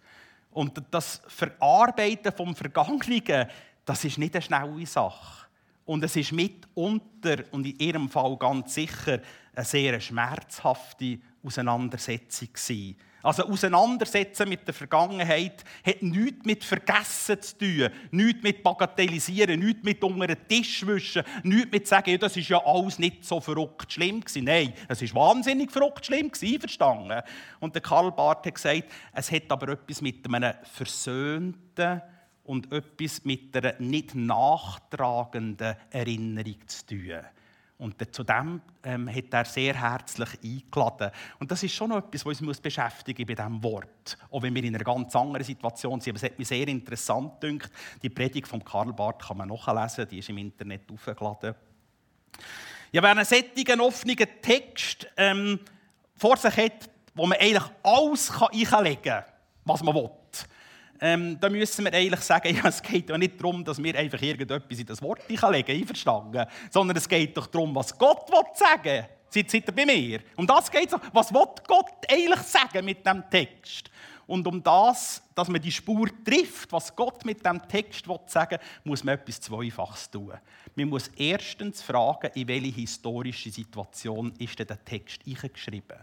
Und 0.51 0.82
das 0.92 1.22
Verarbeiten 1.27 2.32
vom 2.32 2.56
Vergangenen, 2.56 3.48
das 3.86 4.03
ist 4.03 4.18
nicht 4.18 4.36
eine 4.36 4.42
schnelle 4.42 4.86
Sache. 4.86 5.48
Und 5.86 6.03
es 6.03 6.15
ist 6.15 6.32
mitunter 6.32 7.44
und 7.51 7.65
in 7.65 7.80
ihrem 7.80 8.10
Fall 8.10 8.38
ganz 8.38 8.74
sicher 8.74 9.20
eine 9.56 9.65
sehr 9.65 10.00
schmerzhafte 10.00 11.20
Auseinandersetzung 11.44 12.50
gewesen. 12.53 12.98
Also 13.24 13.44
auseinandersetzen 13.44 14.50
mit 14.50 14.68
der 14.68 14.74
Vergangenheit 14.74 15.63
hat 15.86 16.01
nichts 16.01 16.46
mit 16.46 16.63
Vergessen 16.63 17.42
zu 17.42 17.58
tun, 17.58 17.89
nichts 18.12 18.44
mit 18.44 18.62
Bagatellisieren, 18.62 19.62
nichts 19.62 19.82
mit 19.82 20.03
unter 20.03 20.27
den 20.27 20.46
Tisch 20.48 20.86
wischen, 20.86 21.24
nichts 21.42 21.72
mit 21.72 21.88
sagen, 21.88 22.12
ja, 22.12 22.18
das 22.18 22.36
ist 22.36 22.50
ja 22.50 22.62
alles 22.65 23.00
nicht 23.00 23.24
so 23.24 23.39
verrückt 23.39 23.94
schlimm 23.94 24.20
gewesen. 24.20 24.44
Nein, 24.44 24.74
es 24.89 25.01
ist 25.01 25.15
wahnsinnig 25.15 25.72
verrückt 25.72 26.06
schlimm 26.06 26.30
gewesen, 26.30 26.60
verstanden. 26.60 27.22
Und 27.62 27.74
der 27.74 27.82
Karl 27.82 28.12
Barth 28.12 28.46
hat 28.46 28.56
gesagt, 28.56 28.84
es 29.13 29.32
hat 29.32 29.50
aber 29.50 29.70
etwas 29.70 30.01
mit 30.01 30.25
einem 30.27 30.53
versöhnten 30.63 32.01
und 32.44 32.74
etwas 32.74 33.24
mit 33.24 33.56
einer 33.56 33.75
nicht 33.80 34.15
nachtragenden 34.15 35.77
Erinnerung 35.92 36.68
zu 36.68 36.86
tun. 36.88 37.22
Und 37.84 38.16
zu 38.16 38.24
dem 38.24 38.62
ähm, 38.86 39.13
hat 39.13 39.25
er 39.34 39.44
sehr 39.44 39.74
herzlich 39.74 40.30
eingeladen. 40.42 41.12
Und 41.38 41.52
das 41.52 41.63
ist 41.63 41.74
schon 41.74 41.90
noch 41.90 41.98
etwas, 41.98 42.25
was 42.25 42.40
uns 42.40 42.62
beschäftigen 42.62 43.25
bei 43.25 43.34
diesem 43.36 43.62
Wort. 43.62 44.18
Auch 44.32 44.42
wenn 44.42 44.56
wir 44.56 44.63
in 44.63 44.74
einer 44.74 44.86
ganz 44.86 45.13
anderen 45.18 45.44
Situation 45.44 46.00
sind. 46.00 46.12
Aber 46.12 46.24
es 46.25 46.32
hat 46.32 46.40
mich 46.40 46.48
sehr 46.48 46.66
interessant 46.70 47.42
gedacht. 47.42 47.70
Die 48.02 48.10
Predigt 48.10 48.48
von 48.48 48.63
Karl 48.63 48.94
Barth 48.94 49.28
kann 49.28 49.36
man 49.36 49.50
nachlesen, 49.50 50.08
die 50.08 50.20
ist 50.20 50.30
im 50.30 50.38
Internet 50.38 50.90
aufgeladen. 50.90 51.56
Ja, 52.94 53.04
wer 53.04 53.12
einen 53.12 53.25
sättigen, 53.25 53.82
offenen 53.82 54.16
Text 54.42 55.06
ähm, 55.18 55.60
vor 56.16 56.38
sich 56.38 56.56
hat, 56.56 56.90
wo 57.13 57.25
man 57.25 57.38
eigentlich 57.38 57.70
alles 57.84 58.32
einlegen 58.32 59.02
kann, 59.04 59.25
was 59.66 59.84
man 59.84 59.94
will, 59.94 60.10
ähm, 61.03 61.38
da 61.38 61.50
müssen 61.50 61.83
wir 61.83 61.93
eigentlich 61.93 62.22
sagen, 62.22 62.55
ja, 62.63 62.69
es 62.69 62.81
geht 62.81 63.10
ja 63.10 63.17
nicht 63.17 63.39
darum, 63.39 63.63
dass 63.63 63.81
wir 63.83 63.93
einfach 63.98 64.22
irgendetwas 64.22 64.79
in 64.79 64.86
das 64.86 65.01
Wort 65.01 65.27
legen, 65.27 65.72
einverstanden, 65.72 66.45
sondern 66.72 66.95
es 66.95 67.10
geht 67.10 67.36
doch 67.36 67.48
darum, 67.48 67.75
was 67.75 67.98
Gott 67.98 68.29
will 68.29 68.45
sagen 68.55 69.05
Seid, 69.29 69.50
seid 69.50 69.67
ihr 69.67 69.74
bei 69.74 69.86
mir? 69.86 70.19
Um 70.36 70.45
das 70.45 70.69
geht 70.69 70.93
es. 70.93 71.00
Was 71.12 71.33
will 71.33 71.48
Gott 71.67 72.05
eigentlich 72.07 72.41
sagen 72.41 72.86
mit 72.86 73.03
dem 73.03 73.24
Text? 73.31 73.89
Und 74.27 74.45
um 74.45 74.62
das, 74.62 75.24
dass 75.33 75.50
man 75.50 75.60
die 75.60 75.72
Spur 75.72 76.07
trifft, 76.24 76.72
was 76.72 76.95
Gott 76.95 77.25
mit 77.25 77.43
dem 77.43 77.67
Text 77.67 78.07
will 78.07 78.19
sagen 78.27 78.60
muss 78.83 79.03
man 79.03 79.15
etwas 79.15 79.41
Zweifaches 79.41 80.10
tun. 80.10 80.33
Man 80.75 80.88
muss 80.88 81.10
erstens 81.17 81.81
fragen, 81.81 82.29
in 82.36 82.48
welche 82.48 82.79
historische 82.79 83.50
Situation 83.50 84.31
ist 84.38 84.57
denn 84.57 84.67
der 84.67 84.86
Text 84.86 85.22
eingeschrieben 85.27 85.98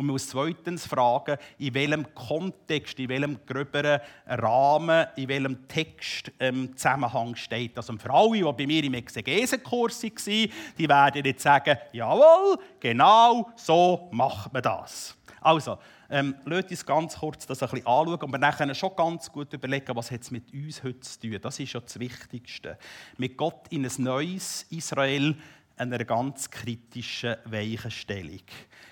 und 0.00 0.06
man 0.06 0.14
muss 0.14 0.28
zweitens 0.28 0.86
fragen, 0.86 1.36
in 1.58 1.74
welchem 1.74 2.14
Kontext, 2.14 2.98
in 2.98 3.10
welchem 3.10 3.44
gröberen 3.44 4.00
Rahmen, 4.26 5.06
in 5.16 5.28
welchem 5.28 5.68
Text 5.68 6.32
ähm, 6.40 6.74
Zusammenhang 6.74 7.36
steht 7.36 7.76
das. 7.76 7.90
Und 7.90 8.00
für 8.00 8.10
alle, 8.10 8.38
die 8.38 8.42
bei 8.42 8.66
mir 8.66 8.82
im 8.82 8.94
Exegesenkurs 8.94 10.02
waren, 10.02 10.50
die 10.78 10.88
werden 10.88 11.22
jetzt 11.22 11.42
sagen, 11.42 11.76
jawohl, 11.92 12.56
genau 12.80 13.50
so 13.56 14.08
macht 14.10 14.50
man 14.54 14.62
das. 14.62 15.18
Also, 15.42 15.76
ähm, 16.08 16.34
lasst 16.46 16.70
uns 16.70 16.86
ganz 16.86 17.16
kurz 17.18 17.46
das 17.46 17.62
ein 17.62 17.68
bisschen 17.68 17.86
anschauen 17.86 18.20
und 18.20 18.32
wir 18.32 18.38
dann 18.38 18.74
schon 18.74 18.96
ganz 18.96 19.30
gut 19.30 19.52
überlegen, 19.52 19.94
was 19.94 20.10
es 20.10 20.30
mit 20.30 20.50
uns 20.54 20.82
heute 20.82 21.00
zu 21.00 21.20
tun. 21.20 21.38
Das 21.42 21.60
ist 21.60 21.74
ja 21.74 21.80
das 21.80 22.00
Wichtigste. 22.00 22.78
Mit 23.18 23.36
Gott 23.36 23.68
in 23.68 23.84
ein 23.84 23.92
neues 23.98 24.62
Israel 24.70 25.36
einer 25.80 26.04
ganz 26.04 26.50
kritischen 26.50 27.36
Weichenstellung. 27.46 28.42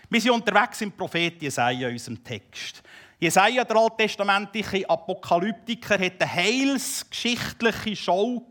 Wir 0.09 0.21
sind 0.21 0.31
unterwegs 0.31 0.81
im 0.81 0.93
Prophet 0.93 1.41
Jesaja, 1.43 1.89
in 1.89 1.95
unserem 1.95 2.25
Text. 2.25 2.83
Jesaja, 3.21 3.65
der 3.65 3.77
alttestamentliche 3.77 4.89
Apokalyptiker, 4.89 5.99
hat 5.99 6.23
eine 6.23 6.33
heilsgeschichtliche 6.33 7.97
Show 7.97 8.47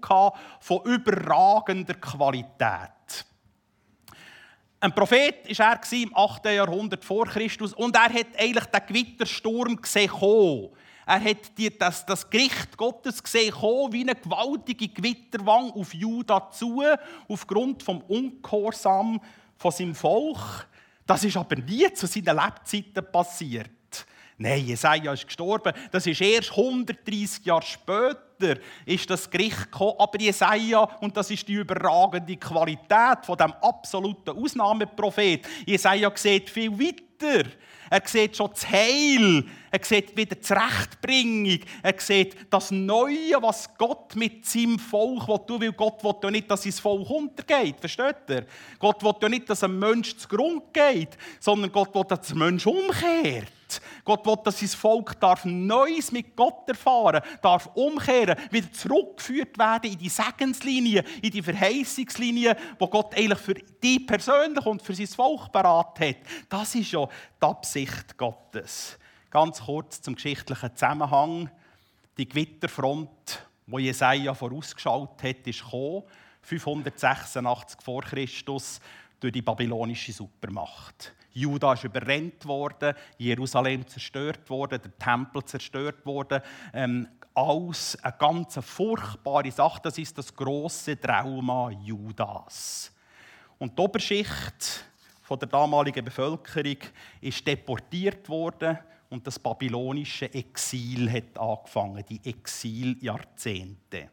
von 0.60 0.84
überragender 0.84 1.96
Qualität. 1.96 3.26
Ein 4.80 4.94
Prophet 4.94 5.58
war 5.58 5.80
er 5.82 5.94
im 5.94 6.16
8. 6.16 6.46
Jahrhundert 6.46 7.04
vor 7.04 7.26
Christus 7.26 7.74
und 7.74 7.96
er 7.96 8.14
hat 8.14 8.28
eigentlich 8.38 8.66
den 8.66 8.86
Gewittersturm 8.88 9.78
gesehen. 9.78 10.70
Er 11.08 11.24
hat 11.24 11.58
die, 11.58 11.76
das, 11.76 12.06
das 12.06 12.30
Gericht 12.30 12.76
Gottes 12.76 13.24
gesehen, 13.24 13.54
wie 13.54 14.02
eine 14.02 14.14
gewaltige 14.14 14.90
Gewitterwang 14.90 15.72
auf 15.72 15.94
Juda 15.94 16.52
zu, 16.52 16.84
aufgrund 17.30 17.88
des 17.88 17.96
Ungehorsam 18.10 19.22
von 19.56 19.72
seinem 19.72 19.96
Volk. 19.96 20.68
Das 21.06 21.24
ist 21.24 21.38
aber 21.38 21.56
nie 21.56 21.92
zu 21.94 22.08
seinen 22.08 22.36
Lebzeiten 22.36 23.10
passiert. 23.10 23.70
Nein, 24.38 24.68
Jesaja 24.68 25.14
ist 25.14 25.26
gestorben. 25.26 25.74
Das 25.92 26.06
ist 26.06 26.20
erst 26.20 26.52
130 26.52 27.46
Jahre 27.46 27.64
später 27.64 28.60
ist 28.86 29.10
das 29.10 29.30
Gericht 29.30 29.72
gekommen. 29.72 29.96
Aber 29.98 30.20
Jesaja, 30.20 30.82
und 31.00 31.16
das 31.16 31.32
ist 31.32 31.48
die 31.48 31.54
überragende 31.54 32.36
Qualität 32.36 33.26
von 33.26 33.38
dem 33.38 33.54
absoluten 33.54 34.38
Ausnahmeprophet, 34.38 35.48
Jesaja 35.66 36.12
sieht 36.16 36.50
viel 36.50 36.78
weiter. 36.78 37.50
Er 37.90 38.02
sieht 38.06 38.36
schon 38.36 38.50
das 38.52 38.70
Heil. 38.70 39.44
Er 39.72 39.84
sieht 39.84 40.16
wieder 40.16 40.36
die 40.36 40.54
Rechtbringung. 40.54 41.60
Er 41.84 41.96
sieht 41.98 42.36
das 42.50 42.72
Neue, 42.72 43.42
was 43.42 43.70
Gott 43.78 44.16
mit 44.16 44.46
seinem 44.46 44.80
Volk 44.80 45.28
will 45.28 45.62
weil 45.62 45.72
Gott 45.74 46.04
will 46.04 46.16
ja 46.24 46.32
nicht, 46.32 46.50
dass 46.50 46.64
sein 46.64 46.72
Volk 46.72 47.10
untergeht. 47.10 47.80
Versteht 47.80 48.16
ihr? 48.30 48.46
Gott 48.80 49.04
will 49.04 49.14
ja 49.22 49.30
nicht, 49.30 49.50
dass 49.50 49.64
ein 49.64 49.78
Mensch 49.78 50.16
zugrunde 50.18 50.64
geht, 50.74 51.18
sondern 51.40 51.72
Gott 51.72 51.94
will, 51.94 52.04
dass 52.08 52.28
der 52.28 52.36
Mensch 52.36 52.66
umkehrt. 52.66 53.52
Gott 54.04 54.26
will, 54.26 54.38
dass 54.44 54.60
sein 54.60 54.70
Volk 54.70 55.20
darf 55.20 55.46
Neues 55.46 56.12
mit 56.12 56.36
Gott 56.36 56.68
erfahren 56.68 57.22
darf 57.42 57.70
umkehren, 57.74 58.38
wieder 58.52 58.72
zurückgeführt 58.72 59.58
werden 59.58 59.92
in 59.92 59.98
die 59.98 60.10
Segenslinie, 60.10 61.04
in 61.22 61.32
die 61.32 61.42
Verheißungslinie, 61.42 62.56
wo 62.80 62.88
Gott 62.88 63.16
eigentlich 63.16 63.40
für 63.40 63.54
die 63.54 64.00
persönlich 64.00 64.66
und 64.66 64.82
für 64.82 64.96
sein 64.96 65.08
Volk 65.08 65.52
beraten 65.52 66.10
hat. 66.10 66.18
Das 66.50 66.76
ist 66.76 66.92
ja 66.92 67.06
die 67.06 67.46
Absicht 67.46 68.18
Gottes. 68.18 68.98
Ganz 69.30 69.62
kurz 69.62 70.02
zum 70.02 70.16
geschichtlichen 70.16 70.76
Zusammenhang. 70.76 71.50
Die 72.18 72.28
Gewitterfront, 72.28 73.48
wo 73.68 73.78
Jesaja 73.80 74.34
vorausgeschaut 74.34 75.22
hat, 75.22 75.46
ist 75.46 75.64
gekommen, 75.64 76.04
586 76.42 77.82
vor 77.82 78.02
Christus 78.04 78.80
durch 79.20 79.34
die 79.34 79.42
babylonische 79.42 80.14
Supermacht. 80.14 81.14
Juda 81.38 81.74
ist 81.74 81.84
überrennt 81.84 82.46
worden, 82.46 82.96
Jerusalem 83.18 83.86
zerstört 83.88 84.50
worden, 84.50 84.82
der 84.82 84.98
Tempel 84.98 85.44
zerstört 85.46 86.06
worden. 86.06 86.42
Ähm, 86.74 87.08
alles 87.34 87.96
eine 88.04 88.16
ganz 88.18 88.58
furchtbare 88.60 89.52
Sache. 89.52 89.80
Das 89.84 89.98
ist 89.98 90.18
das 90.18 90.34
große 90.34 91.00
Trauma 91.00 91.70
Judas. 91.70 92.92
Und 93.60 93.78
die 93.78 93.82
Oberschicht 93.84 94.86
von 95.22 95.38
der 95.38 95.48
damaligen 95.48 96.04
Bevölkerung 96.04 96.78
ist 97.22 97.46
deportiert 97.46 98.28
worden 98.28 98.80
und 99.10 99.26
das 99.28 99.38
babylonische 99.38 100.34
Exil 100.34 101.12
hat 101.12 101.38
angefangen, 101.38 102.04
die 102.10 102.20
Exiljahrzehnte. 102.24 104.10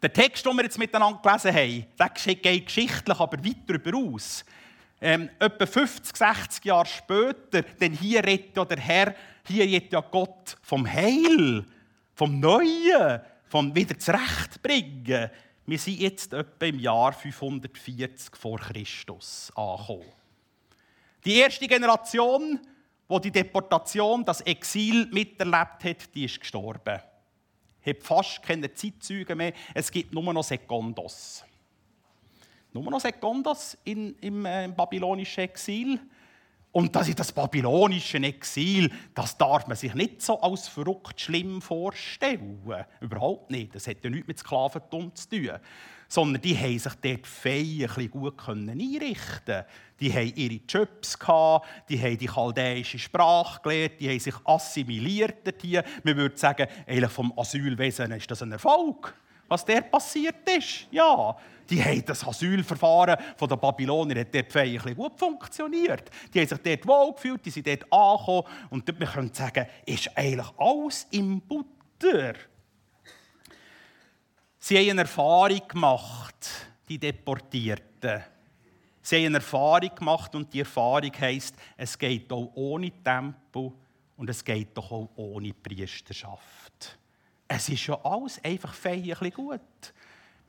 Der 0.00 0.12
Text, 0.12 0.46
den 0.46 0.56
wir 0.56 0.64
jetzt 0.64 0.78
miteinander 0.78 1.20
gelesen 1.20 1.54
haben, 1.54 1.86
der 1.98 2.34
geht 2.36 2.66
geschichtlich 2.66 3.18
aber 3.18 3.44
weit 3.44 3.56
darüber 3.66 3.98
aus. 3.98 4.44
Ähm, 5.00 5.30
etwa 5.38 5.64
50, 5.64 6.16
60 6.16 6.64
Jahre 6.64 6.86
später, 6.86 7.62
denn 7.62 7.92
hier 7.92 8.24
redet 8.24 8.56
ja 8.56 8.64
der 8.64 8.78
Herr, 8.78 9.14
hier 9.46 9.64
redet 9.64 9.92
ja 9.92 10.00
Gott 10.00 10.56
vom 10.60 10.86
Heil, 10.86 11.64
vom 12.14 12.40
Neuen, 12.40 13.20
vom 13.48 13.74
wieder 13.74 13.96
zurechtbringen. 13.96 15.30
Wir 15.66 15.78
sind 15.78 16.00
jetzt 16.00 16.32
etwa 16.32 16.66
im 16.66 16.80
Jahr 16.80 17.12
540 17.12 18.34
vor 18.36 18.58
Christus 18.58 19.52
angekommen. 19.54 20.12
Die 21.24 21.36
erste 21.36 21.68
Generation, 21.68 22.58
die 23.08 23.20
die 23.20 23.30
Deportation, 23.30 24.24
das 24.24 24.40
Exil 24.40 25.06
miterlebt 25.12 25.84
hat, 25.84 26.14
die 26.14 26.24
ist 26.24 26.40
gestorben. 26.40 27.00
Es 27.80 27.90
hat 27.94 28.02
fast 28.02 28.42
keine 28.42 28.72
Zeitzeuge 28.72 29.36
mehr, 29.36 29.52
es 29.74 29.90
gibt 29.90 30.12
nur 30.12 30.32
noch 30.32 30.42
Sekundos. 30.42 31.44
Nur 32.72 32.90
noch 32.90 33.00
Sekundos 33.00 33.78
in, 33.84 34.14
im, 34.20 34.44
äh, 34.44 34.64
im 34.64 34.74
babylonischen 34.74 35.44
Exil. 35.44 36.00
Und 36.70 36.94
das 36.94 37.08
ist 37.08 37.18
das 37.18 37.32
babylonische 37.32 38.18
Exil, 38.18 38.92
das 39.14 39.36
darf 39.38 39.66
man 39.66 39.76
sich 39.76 39.94
nicht 39.94 40.20
so 40.20 40.40
als 40.40 40.68
verrückt 40.68 41.20
schlimm 41.20 41.62
vorstellen. 41.62 42.62
Überhaupt 43.00 43.50
nicht. 43.50 43.74
Das 43.74 43.86
hat 43.86 44.04
ja 44.04 44.10
nichts 44.10 44.28
mit 44.28 44.38
Sklaventum 44.38 45.14
zu 45.14 45.28
tun. 45.30 45.50
Sondern 46.08 46.42
die 46.42 46.56
haben 46.56 46.78
sich 46.78 46.92
dort 46.94 47.26
ein 47.44 48.10
gut 48.10 48.48
einrichten 48.48 49.64
Die 49.98 50.12
haben 50.12 50.32
ihre 50.36 50.60
Jobs, 50.68 51.18
gehabt, 51.18 51.66
die 51.88 52.00
haben 52.00 52.18
die 52.18 52.26
chaldäische 52.26 52.98
Sprache 52.98 53.60
gelernt, 53.62 53.94
die 54.00 54.10
haben 54.10 54.20
sich 54.20 54.34
assimiliert. 54.44 55.62
Man 56.04 56.16
würde 56.16 56.36
sagen, 56.36 56.68
vom 57.08 57.36
Asylwesen 57.36 58.12
ist 58.12 58.30
das 58.30 58.42
ein 58.42 58.52
Erfolg 58.52 59.14
was 59.48 59.64
der 59.64 59.80
passiert 59.80 60.48
ist. 60.48 60.86
Ja, 60.90 61.36
die 61.68 61.82
haben 61.82 62.04
das 62.04 62.26
Asylverfahren 62.26 63.16
von 63.36 63.48
der 63.48 63.56
Babylonier 63.56 64.20
hat 64.20 64.34
dort 64.34 64.56
ein 64.56 64.94
gut 64.94 65.18
funktioniert. 65.18 66.10
Die 66.32 66.40
haben 66.40 66.48
sich 66.48 66.58
dort 66.58 66.86
wohlgefühlt, 66.86 67.44
die 67.44 67.50
sind 67.50 67.66
dort 67.66 67.92
angekommen 67.92 68.44
und 68.70 68.86
wir 68.86 69.06
können 69.06 69.32
sagen, 69.32 69.66
ist 69.84 70.10
eigentlich 70.16 70.48
alles 70.56 71.06
im 71.10 71.40
Butter. 71.40 72.34
Sie 74.58 74.76
haben 74.76 74.90
eine 74.90 75.00
Erfahrung 75.02 75.62
gemacht, 75.68 76.50
die 76.88 76.98
Deportierten. 76.98 78.22
Sie 79.02 79.16
haben 79.16 79.26
eine 79.26 79.36
Erfahrung 79.36 79.94
gemacht 79.94 80.34
und 80.34 80.52
die 80.52 80.60
Erfahrung 80.60 81.12
heisst, 81.18 81.54
es 81.76 81.98
geht 81.98 82.30
auch 82.32 82.50
ohne 82.54 82.90
Tempel 82.90 83.72
und 84.16 84.28
es 84.28 84.44
geht 84.44 84.76
doch 84.76 84.90
auch 84.90 85.08
ohne 85.16 85.54
Priesterschaft. 85.54 86.67
Es 87.48 87.68
ist 87.68 87.86
ja 87.86 87.98
alles 88.04 88.42
einfach 88.44 88.74
feierlich 88.74 89.34
gut. 89.34 89.60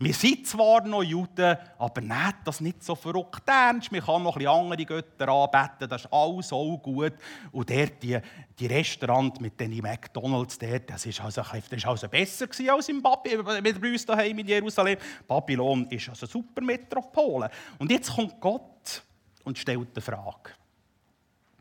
Wir 0.01 0.13
sind 0.13 0.48
zwar 0.48 0.82
noch 0.86 1.03
Juden, 1.03 1.58
aber 1.77 2.00
nehmt 2.00 2.38
das 2.46 2.62
nicht 2.62 2.82
so 2.82 2.96
verrückt 2.96 3.44
ernst. 3.46 3.91
Man 3.91 4.00
kann 4.00 4.24
noch 4.24 4.38
ein 4.38 4.39
bisschen 4.39 4.56
andere 4.56 4.86
Götter 4.86 5.27
anbeten, 5.27 5.89
das 5.89 6.06
ist 6.06 6.13
alles 6.13 6.53
auch 6.53 6.77
gut. 6.77 7.15
Und 7.51 7.70
dort, 7.70 8.01
die, 8.01 8.18
die 8.58 8.65
Restaurant 8.68 9.41
mit 9.41 9.60
den 9.60 9.77
McDonalds, 9.82 10.58
dort, 10.58 10.89
das 10.89 11.06
ist 11.06 11.20
also, 11.20 11.41
also 11.41 12.08
besser 12.08 12.48
als 12.74 12.88
im 12.88 13.01
Babylon, 13.01 13.62
mit 13.62 13.84
uns 13.84 14.06
daheim 14.06 14.39
in 14.39 14.48
Jerusalem. 14.48 14.98
Babylon 15.27 15.86
ist 15.89 16.08
also 16.08 16.25
eine 16.25 16.32
super 16.32 16.62
Metropole. 16.62 17.50
Und 17.77 17.91
jetzt 17.91 18.15
kommt 18.15 18.39
Gott 18.39 19.03
und 19.44 19.58
stellt 19.58 19.89
eine 19.94 20.01
Frage. 20.01 20.51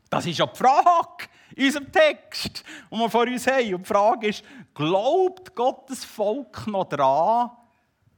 Das 0.09 0.25
ist 0.25 0.39
ja 0.39 0.45
die 0.45 0.57
Frage 0.57 1.25
in 1.59 1.65
unserem 1.65 1.91
Text, 1.91 2.63
den 2.89 2.99
wir 2.99 3.09
vor 3.09 3.27
uns 3.27 3.45
haben. 3.45 3.73
Und 3.73 3.81
die 3.81 3.87
Frage 3.87 4.27
ist, 4.29 4.43
glaubt 4.73 5.53
Gottes 5.53 6.05
Volk 6.05 6.65
noch 6.67 6.85
daran, 6.85 7.51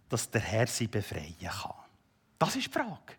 dass 0.07 0.29
der 0.29 0.41
Herr 0.41 0.67
sie 0.67 0.85
befreien 0.87 1.35
kann. 1.39 1.73
Das 2.37 2.55
ist 2.55 2.67
die 2.67 2.71
Frage. 2.71 3.15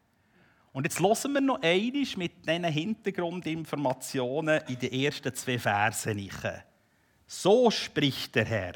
Und 0.72 0.84
jetzt 0.84 1.00
hören 1.00 1.32
wir 1.32 1.40
noch 1.40 1.60
einmal 1.60 2.06
mit 2.16 2.46
diesen 2.46 2.64
Hintergrundinformationen 2.64 4.62
in 4.68 4.78
den 4.78 4.92
ersten 4.92 5.34
zwei 5.34 5.58
Versen. 5.58 6.30
So 7.26 7.70
spricht 7.70 8.36
der 8.36 8.44
Herr. 8.44 8.74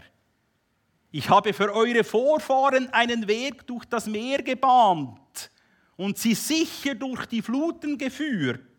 Ich 1.12 1.31
habe 1.31 1.53
für 1.53 1.73
eure 1.73 2.03
Vorfahren 2.03 2.93
einen 2.93 3.29
Weg 3.29 3.67
durch 3.69 3.85
das 3.85 4.07
Meer 4.07 4.43
gebahnt 4.43 5.50
und 5.97 6.19
sie 6.19 6.35
sicher 6.35 6.97
durch 6.97 7.26
die 7.26 7.41
Fluten 7.41 7.97
geführt. 7.97 8.75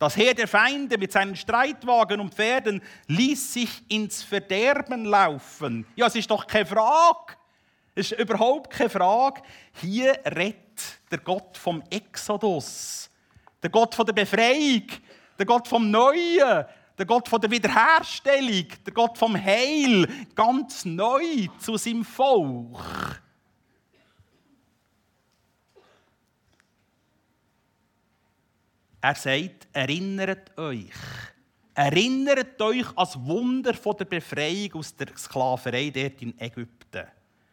Das 0.00 0.16
Heer 0.16 0.32
der 0.32 0.48
Feinde 0.48 0.96
mit 0.96 1.12
seinen 1.12 1.36
Streitwagen 1.36 2.20
und 2.20 2.34
Pferden 2.34 2.80
ließ 3.08 3.52
sich 3.52 3.82
ins 3.90 4.22
Verderben 4.22 5.04
laufen. 5.04 5.84
Ja, 5.94 6.06
es 6.06 6.14
ist 6.14 6.30
doch 6.30 6.46
keine 6.46 6.64
Frage. 6.64 7.34
Es 7.94 8.10
ist 8.10 8.18
überhaupt 8.18 8.70
keine 8.70 8.88
Frage. 8.88 9.42
Hier 9.78 10.18
redet 10.24 10.56
der 11.10 11.18
Gott 11.18 11.54
vom 11.58 11.82
Exodus, 11.90 13.10
der 13.62 13.68
Gott 13.68 13.94
von 13.94 14.06
der 14.06 14.14
Befreiung, 14.14 14.86
der 15.38 15.44
Gott 15.44 15.68
vom 15.68 15.90
Neuen, 15.90 16.64
der 16.96 17.06
Gott 17.06 17.28
von 17.28 17.38
der 17.38 17.50
Wiederherstellung, 17.50 18.68
der 18.86 18.94
Gott 18.94 19.18
vom 19.18 19.36
Heil, 19.36 20.08
ganz 20.34 20.86
neu 20.86 21.46
zu 21.58 21.76
seinem 21.76 22.06
Volk. 22.06 23.20
Er 29.02 29.14
sagt, 29.14 29.68
erinnert 29.72 30.58
euch. 30.58 30.90
Erinnert 31.74 32.60
euch 32.60 32.86
an 32.88 32.94
das 32.96 33.18
Wunder 33.24 33.72
der 33.72 34.04
Befreiung 34.04 34.74
aus 34.74 34.94
der 34.94 35.08
Sklaverei 35.16 35.90
dort 35.90 36.20
in 36.20 36.38
Ägypten. 36.38 37.06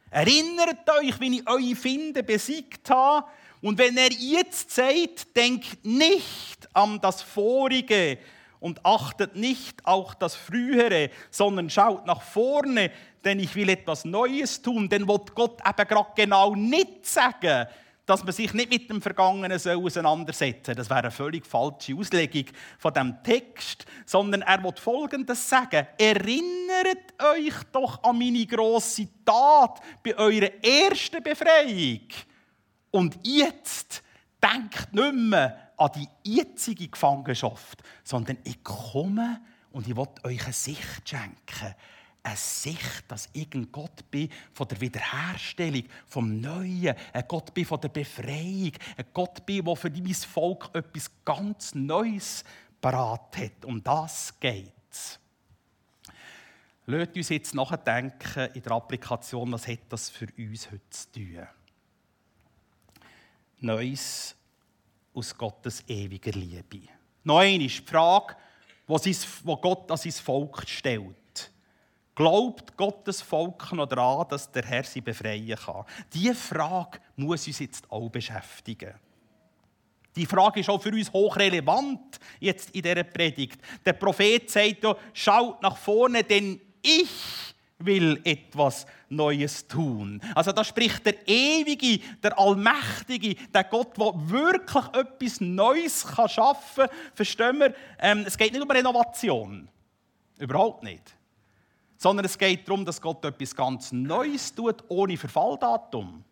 Erinnert 0.09 0.89
euch, 0.99 1.17
wie 1.21 1.39
ich 1.39 1.49
eure 1.49 1.75
Finde 1.75 2.23
besiegt 2.23 2.89
habe. 2.89 3.27
Und 3.61 3.77
wenn 3.77 3.95
er 3.95 4.11
jetzt 4.11 4.71
sagt, 4.71 5.35
denkt 5.35 5.85
nicht 5.85 6.67
an 6.73 6.99
das 6.99 7.21
Vorige 7.21 8.17
und 8.59 8.85
achtet 8.85 9.37
nicht 9.37 9.85
auch 9.85 10.13
das 10.15 10.35
Frühere, 10.35 11.09
sondern 11.31 11.69
schaut 11.69 12.05
nach 12.05 12.21
vorne, 12.21 12.91
denn 13.23 13.39
ich 13.39 13.55
will 13.55 13.69
etwas 13.69 14.03
Neues 14.03 14.61
tun. 14.61 14.89
Denn 14.89 15.07
will 15.07 15.19
Gott 15.33 15.61
eben 15.65 15.87
gerade 15.87 16.11
genau 16.15 16.55
nicht 16.55 17.05
sagen, 17.05 17.67
dass 18.07 18.23
man 18.23 18.33
sich 18.33 18.53
nicht 18.53 18.71
mit 18.71 18.89
dem 18.89 19.01
Vergangenen 19.01 19.51
auseinandersetzen 19.51 20.65
soll. 20.65 20.75
Das 20.75 20.89
wäre 20.89 21.01
eine 21.01 21.11
völlig 21.11 21.45
falsche 21.45 21.93
Auslegung 21.93 22.45
von 22.79 22.93
dem 22.93 23.21
Text, 23.21 23.85
sondern 24.05 24.41
er 24.41 24.63
will 24.63 24.73
Folgendes 24.77 25.47
sagen: 25.47 25.85
Erinnert 25.99 27.13
euch 27.21 27.53
doch 27.71 28.01
an 28.03 28.17
meine 28.17 28.45
grosse 28.47 29.09
Tat 29.25 29.81
bei 30.01 30.17
eurer 30.17 30.51
ersten 30.63 31.21
Befreiung. 31.21 32.07
Und 32.91 33.19
jetzt 33.23 34.01
denkt 34.41 34.93
nicht 34.93 35.13
mehr 35.13 35.73
an 35.75 35.91
die 35.93 36.07
jetzige 36.23 36.87
Gefangenschaft, 36.87 37.83
sondern 38.05 38.37
ich 38.45 38.63
komme 38.63 39.41
und 39.71 39.85
ich 39.85 39.95
will 39.95 40.07
euch 40.23 40.43
eine 40.45 40.53
Sicht 40.53 41.09
schenken 41.09 41.75
eine 42.27 42.35
Sicht, 42.35 43.05
dass 43.07 43.29
ich 43.31 43.47
ein 43.53 43.71
Gott 43.71 44.11
bin 44.11 44.29
von 44.53 44.67
der 44.67 44.81
Wiederherstellung, 44.81 45.83
vom 46.05 46.41
Neuen, 46.41 46.95
ein 47.13 47.23
Gott 47.27 47.53
bin 47.53 47.65
von 47.65 47.79
der 47.79 47.89
Befreiung, 47.89 48.73
ein 48.97 49.05
Gott 49.13 49.45
bin, 49.45 49.63
der 49.63 49.75
für 49.75 49.89
mein 49.89 50.13
Volk 50.13 50.69
etwas 50.73 51.09
ganz 51.23 51.73
Neues 51.73 52.43
parat 52.81 53.37
hat. 53.37 53.65
Um 53.65 53.81
das 53.81 54.37
geht 54.39 54.73
es. 54.91 55.19
Lasst 56.85 57.15
uns 57.15 57.29
jetzt 57.29 57.55
nachdenken 57.55 58.49
in 58.53 58.61
der 58.61 58.71
Applikation, 58.73 59.51
was 59.51 59.67
hat 59.67 59.79
das 59.89 60.09
für 60.09 60.27
uns 60.37 60.69
heute 60.69 60.89
zu 60.89 61.11
tun. 61.13 61.47
Neues 63.59 64.35
aus 65.13 65.35
Gottes 65.35 65.83
ewiger 65.87 66.31
Liebe. 66.31 66.89
Noch 67.23 67.39
einmal 67.39 67.59
die 67.59 67.69
Frage, 67.69 68.35
die 68.87 69.55
Gott 69.61 69.89
an 69.91 69.97
sein 69.97 70.11
Volk 70.11 70.67
stellt. 70.67 71.15
Glaubt 72.17 72.75
Gottes 72.75 73.21
Volk 73.21 73.71
noch 73.73 73.85
daran, 73.85 74.27
dass 74.27 74.51
der 74.51 74.63
Herr 74.63 74.83
sie 74.83 75.01
befreien 75.01 75.55
kann? 75.55 75.85
Diese 76.11 76.33
Frage 76.33 76.97
muss 77.15 77.45
uns 77.45 77.59
jetzt 77.59 77.91
auch 77.91 78.09
beschäftigen. 78.09 78.95
Die 80.15 80.25
Frage 80.25 80.61
ist 80.61 80.69
auch 80.71 80.81
für 80.81 80.89
uns 80.89 81.13
hochrelevant 81.13 82.19
jetzt 82.39 82.71
in 82.71 82.81
dieser 82.81 83.03
Predigt. 83.03 83.61
Der 83.85 83.93
Prophet 83.93 84.49
sagt 84.49 84.83
ja, 84.83 84.95
schaut 85.13 85.61
nach 85.61 85.77
vorne, 85.77 86.23
denn 86.23 86.59
ich 86.81 87.07
will 87.77 88.19
etwas 88.23 88.87
Neues 89.09 89.67
tun. 89.67 90.19
Also 90.33 90.51
da 90.53 90.63
spricht 90.63 91.05
der 91.05 91.27
Ewige, 91.27 92.03
der 92.23 92.39
Allmächtige, 92.39 93.35
der 93.53 93.65
Gott, 93.65 93.95
der 93.95 94.11
wirklich 94.15 94.85
etwas 94.95 95.39
Neues 95.39 96.03
kann 96.03 96.27
schaffen 96.27 96.87
kann. 96.87 96.95
Verstehen 97.13 97.59
wir? 97.59 97.75
Ähm, 97.99 98.23
es 98.25 98.35
geht 98.35 98.53
nicht 98.53 98.63
um 98.63 98.71
Renovation. 98.71 99.69
Überhaupt 100.39 100.81
nicht 100.81 101.16
sondern 101.97 102.25
es 102.25 102.37
geht 102.37 102.67
darum, 102.67 102.85
dass 102.85 103.01
Gott 103.01 103.25
etwas 103.25 103.55
ganz 103.55 103.91
Neues 103.91 104.53
tut, 104.53 104.83
ohne 104.87 105.17
Verfalldatum. 105.17 106.23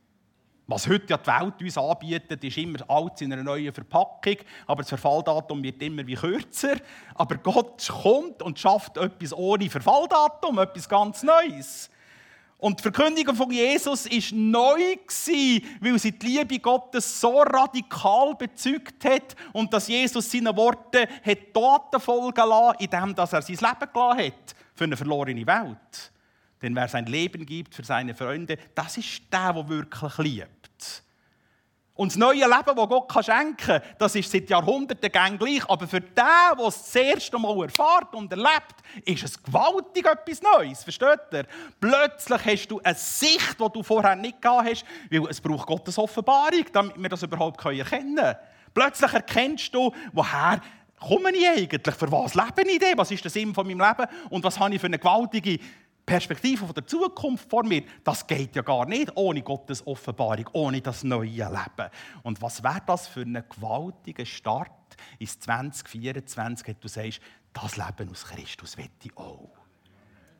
Was 0.67 0.87
heute 0.87 1.05
ja 1.09 1.17
die 1.17 1.27
Welt 1.27 1.61
uns 1.61 1.77
anbietet, 1.77 2.43
ist 2.43 2.57
immer 2.57 2.79
alt 2.89 3.21
in 3.21 3.31
einer 3.31 3.43
neuen 3.43 3.71
Verpackung, 3.71 4.37
aber 4.65 4.81
das 4.81 4.89
Verfalldatum 4.89 5.61
wird 5.61 5.81
immer 5.83 6.05
wie 6.07 6.15
kürzer. 6.15 6.77
Aber 7.13 7.35
Gott 7.37 7.87
kommt 8.01 8.41
und 8.41 8.57
schafft 8.57 8.97
etwas 8.97 9.31
ohne 9.33 9.69
Verfalldatum, 9.69 10.57
etwas 10.57 10.89
ganz 10.89 11.21
Neues. 11.21 11.89
Und 12.57 12.79
die 12.79 12.83
Verkündigung 12.83 13.35
von 13.35 13.51
Jesus 13.51 14.05
war 14.05 14.37
neu, 14.37 14.95
weil 15.81 15.99
sie 15.99 16.11
die 16.11 16.25
Liebe 16.25 16.57
Gottes 16.57 17.21
so 17.21 17.41
radikal 17.41 18.33
bezeugt 18.33 19.05
hat 19.05 19.35
und 19.53 19.71
dass 19.71 19.87
Jesus 19.87 20.31
seine 20.31 20.55
Worte 20.55 21.07
Taten 21.53 21.99
folgen 21.99 22.49
lassen, 22.49 22.77
indem 22.79 23.13
er 23.15 23.27
sein 23.27 23.43
Leben 23.45 23.93
gelassen 23.93 24.19
hat 24.19 24.55
für 24.75 24.83
eine 24.83 24.97
verlorene 24.97 25.47
Welt. 25.47 26.11
Denn 26.61 26.75
wer 26.75 26.87
sein 26.87 27.05
Leben 27.05 27.45
gibt 27.45 27.75
für 27.75 27.83
seine 27.83 28.13
Freunde, 28.13 28.57
das 28.73 28.97
ist 28.97 29.21
der, 29.31 29.53
der 29.53 29.69
wirklich 29.69 30.17
liebt. 30.17 31.03
Und 31.97 32.11
das 32.11 32.17
neue 32.17 32.39
Leben, 32.39 32.75
das 32.75 32.89
Gott 32.89 33.25
schenken 33.25 33.55
kann, 33.55 33.81
das 33.97 34.15
ist 34.15 34.29
seit 34.29 34.49
Jahrhunderten 34.49 35.09
gang 35.09 35.39
gleich. 35.39 35.67
Aber 35.69 35.87
für 35.87 36.01
den, 36.01 36.13
der 36.13 36.65
es 36.67 36.83
das 36.83 36.95
erste 36.95 37.39
Mal 37.39 37.63
erfährt 37.63 38.13
und 38.13 38.29
erlebt, 38.31 38.75
ist 39.05 39.23
es 39.23 39.41
gewaltig 39.41 40.05
etwas 40.05 40.41
Neues. 40.41 40.83
Versteht 40.83 41.19
ihr? 41.31 41.45
Plötzlich 41.79 42.45
hast 42.45 42.67
du 42.67 42.81
eine 42.83 42.95
Sicht, 42.95 43.57
die 43.57 43.69
du 43.71 43.81
vorher 43.81 44.17
nicht 44.17 44.41
gehabt 44.41 44.69
hast, 44.69 44.85
weil 45.09 45.25
es 45.29 45.39
braucht 45.39 45.67
Gottes 45.67 45.97
Offenbarung, 45.97 46.65
damit 46.73 47.01
wir 47.01 47.09
das 47.09 47.23
überhaupt 47.23 47.63
erkennen 47.63 48.15
können. 48.15 48.35
Plötzlich 48.73 49.13
erkennst 49.13 49.73
du, 49.73 49.93
woher 50.11 50.59
komme 50.99 51.31
ich 51.35 51.47
eigentlich? 51.47 51.95
Für 51.95 52.11
was 52.11 52.35
lebe 52.35 52.69
ich 52.69 52.79
denn? 52.79 52.97
Was 52.97 53.11
ist 53.11 53.23
der 53.23 53.31
Sinn 53.31 53.53
von 53.53 53.67
meinem 53.67 53.79
Leben? 53.79 54.09
Und 54.29 54.43
was 54.43 54.59
habe 54.59 54.73
ich 54.73 54.81
für 54.81 54.87
eine 54.87 54.99
gewaltige 54.99 55.59
Perspektive 56.05 56.65
von 56.65 56.73
der 56.73 56.85
Zukunft 56.85 57.49
vor 57.49 57.63
mir? 57.63 57.83
Das 58.03 58.25
geht 58.25 58.55
ja 58.55 58.61
gar 58.61 58.85
nicht 58.85 59.11
ohne 59.15 59.41
Gottes 59.41 59.85
Offenbarung, 59.85 60.49
ohne 60.53 60.81
das 60.81 61.03
neue 61.03 61.29
Leben. 61.29 61.89
Und 62.23 62.41
was 62.41 62.63
wäre 62.63 62.81
das 62.85 63.07
für 63.07 63.21
einen 63.21 63.43
gewaltigen 63.47 64.25
Start 64.25 64.71
ins 65.19 65.39
2024, 65.39 66.67
wenn 66.67 66.75
du 66.79 66.87
sagst, 66.87 67.21
das 67.53 67.77
Leben 67.77 68.09
aus 68.11 68.25
Christus 68.25 68.77
will 68.77 68.89
ich 69.03 69.15
auch. 69.17 69.64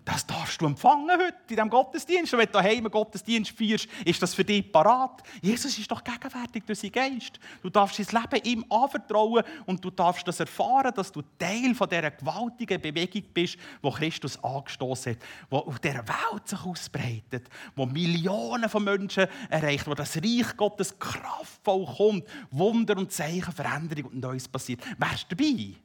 Das 0.06 0.26
darfst 0.26 0.62
du 0.62 0.68
empfangen 0.68 1.10
heute 1.10 1.34
in 1.41 1.48
diesem 1.50 1.70
Gottesdienst. 1.70 2.32
Und 2.32 2.39
wenn 2.39 2.46
du 2.46 2.54
daheim 2.54 2.78
einen 2.78 2.91
Gottesdienst 2.91 3.58
feierst, 3.58 3.88
ist 4.06 4.22
das 4.22 4.36
für 4.36 4.46
dich 4.46 4.72
parat. 4.72 5.24
Jesus 5.41 5.78
ist 5.80 5.89
doch 5.89 6.04
gegenwärtig 6.04 6.63
durch 6.63 6.80
seinen 6.80 6.91
Geist. 6.91 7.39
Du 7.63 7.72
darfst 7.72 7.98
dein 7.98 8.22
Leben 8.22 8.46
ihm 8.46 8.65
anvertrauen 8.70 9.44
und 9.65 9.84
du 9.84 9.89
darfst 9.89 10.28
das 10.28 10.39
erfahren, 10.39 10.94
dass 10.96 11.12
du 11.12 11.24
Teil 11.39 11.74
von 11.74 11.89
dieser 11.89 12.12
gewaltigen 12.12 12.80
Bewegung 12.80 13.24
bist, 13.34 13.58
die 13.84 13.89
Christus 13.89 14.41
angestoßen 14.44 15.13
hat, 15.13 15.22
die 15.52 15.56
auf 15.56 15.80
dieser 15.80 16.08
Welt 16.08 16.48
sich 16.48 16.63
ausbreitet, 16.63 17.50
wo 17.76 17.88
Millionen 17.88 18.70
von 18.70 18.84
Menschen 18.84 19.26
erreicht, 19.50 19.88
wo 19.88 19.96
das 19.96 20.18
Reich 20.18 20.56
Gottes 20.56 21.00
kraftvoll 21.00 21.86
kommt, 21.98 22.28
Wunder 22.52 22.96
und 22.96 23.12
Zeichen, 23.12 23.52
Veränderung 23.52 24.12
und 24.12 24.20
Neues 24.20 24.48
passiert. 24.48 24.82
Wärst 25.00 25.32
du 25.32 25.36
dabei? 25.36 25.76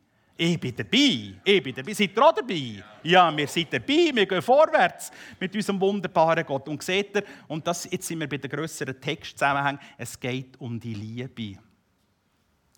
Ich 0.42 0.59
bin 0.59 0.74
dabei. 0.74 1.35
Ich 1.44 1.62
bin 1.62 1.74
dabei. 1.74 1.92
Seid 1.92 2.16
ihr 2.16 2.24
auch 2.24 2.33
dabei? 2.33 2.83
Ja, 3.03 3.37
wir 3.37 3.46
sind 3.46 3.70
dabei. 3.70 4.11
Wir 4.14 4.24
gehen 4.24 4.40
vorwärts 4.40 5.12
mit 5.38 5.55
unserem 5.55 5.79
wunderbaren 5.79 6.46
Gott. 6.46 6.66
Und 6.66 6.83
seht 6.83 7.14
ihr, 7.14 7.24
und 7.46 7.66
das, 7.66 7.85
jetzt 7.90 8.07
sind 8.07 8.20
wir 8.20 8.26
bei 8.26 8.38
den 8.38 8.50
grösseren 8.50 8.98
Textzusammenhängen, 8.98 9.79
es 9.98 10.18
geht 10.18 10.59
um 10.59 10.81
die 10.81 10.94
Liebe. 10.94 11.61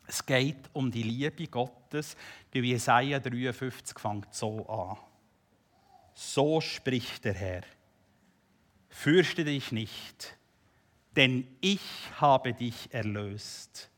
Es 0.09 0.27
geht 0.27 0.71
um 0.73 0.91
die 0.91 1.05
Liebe 1.05 1.47
Gottes. 1.47 2.17
Die 2.53 2.59
Jesaja 2.59 3.21
53 3.21 3.97
fängt 3.97 4.35
so 4.35 4.69
an. 4.69 4.97
So 6.15 6.61
spricht 6.61 7.25
der 7.25 7.35
Herr. 7.35 7.63
Fürchte 8.89 9.45
dich 9.45 9.71
nicht, 9.71 10.37
denn 11.15 11.47
ich 11.61 11.81
habe 12.21 12.55
dich 12.55 12.93
erlöst. 12.93 13.89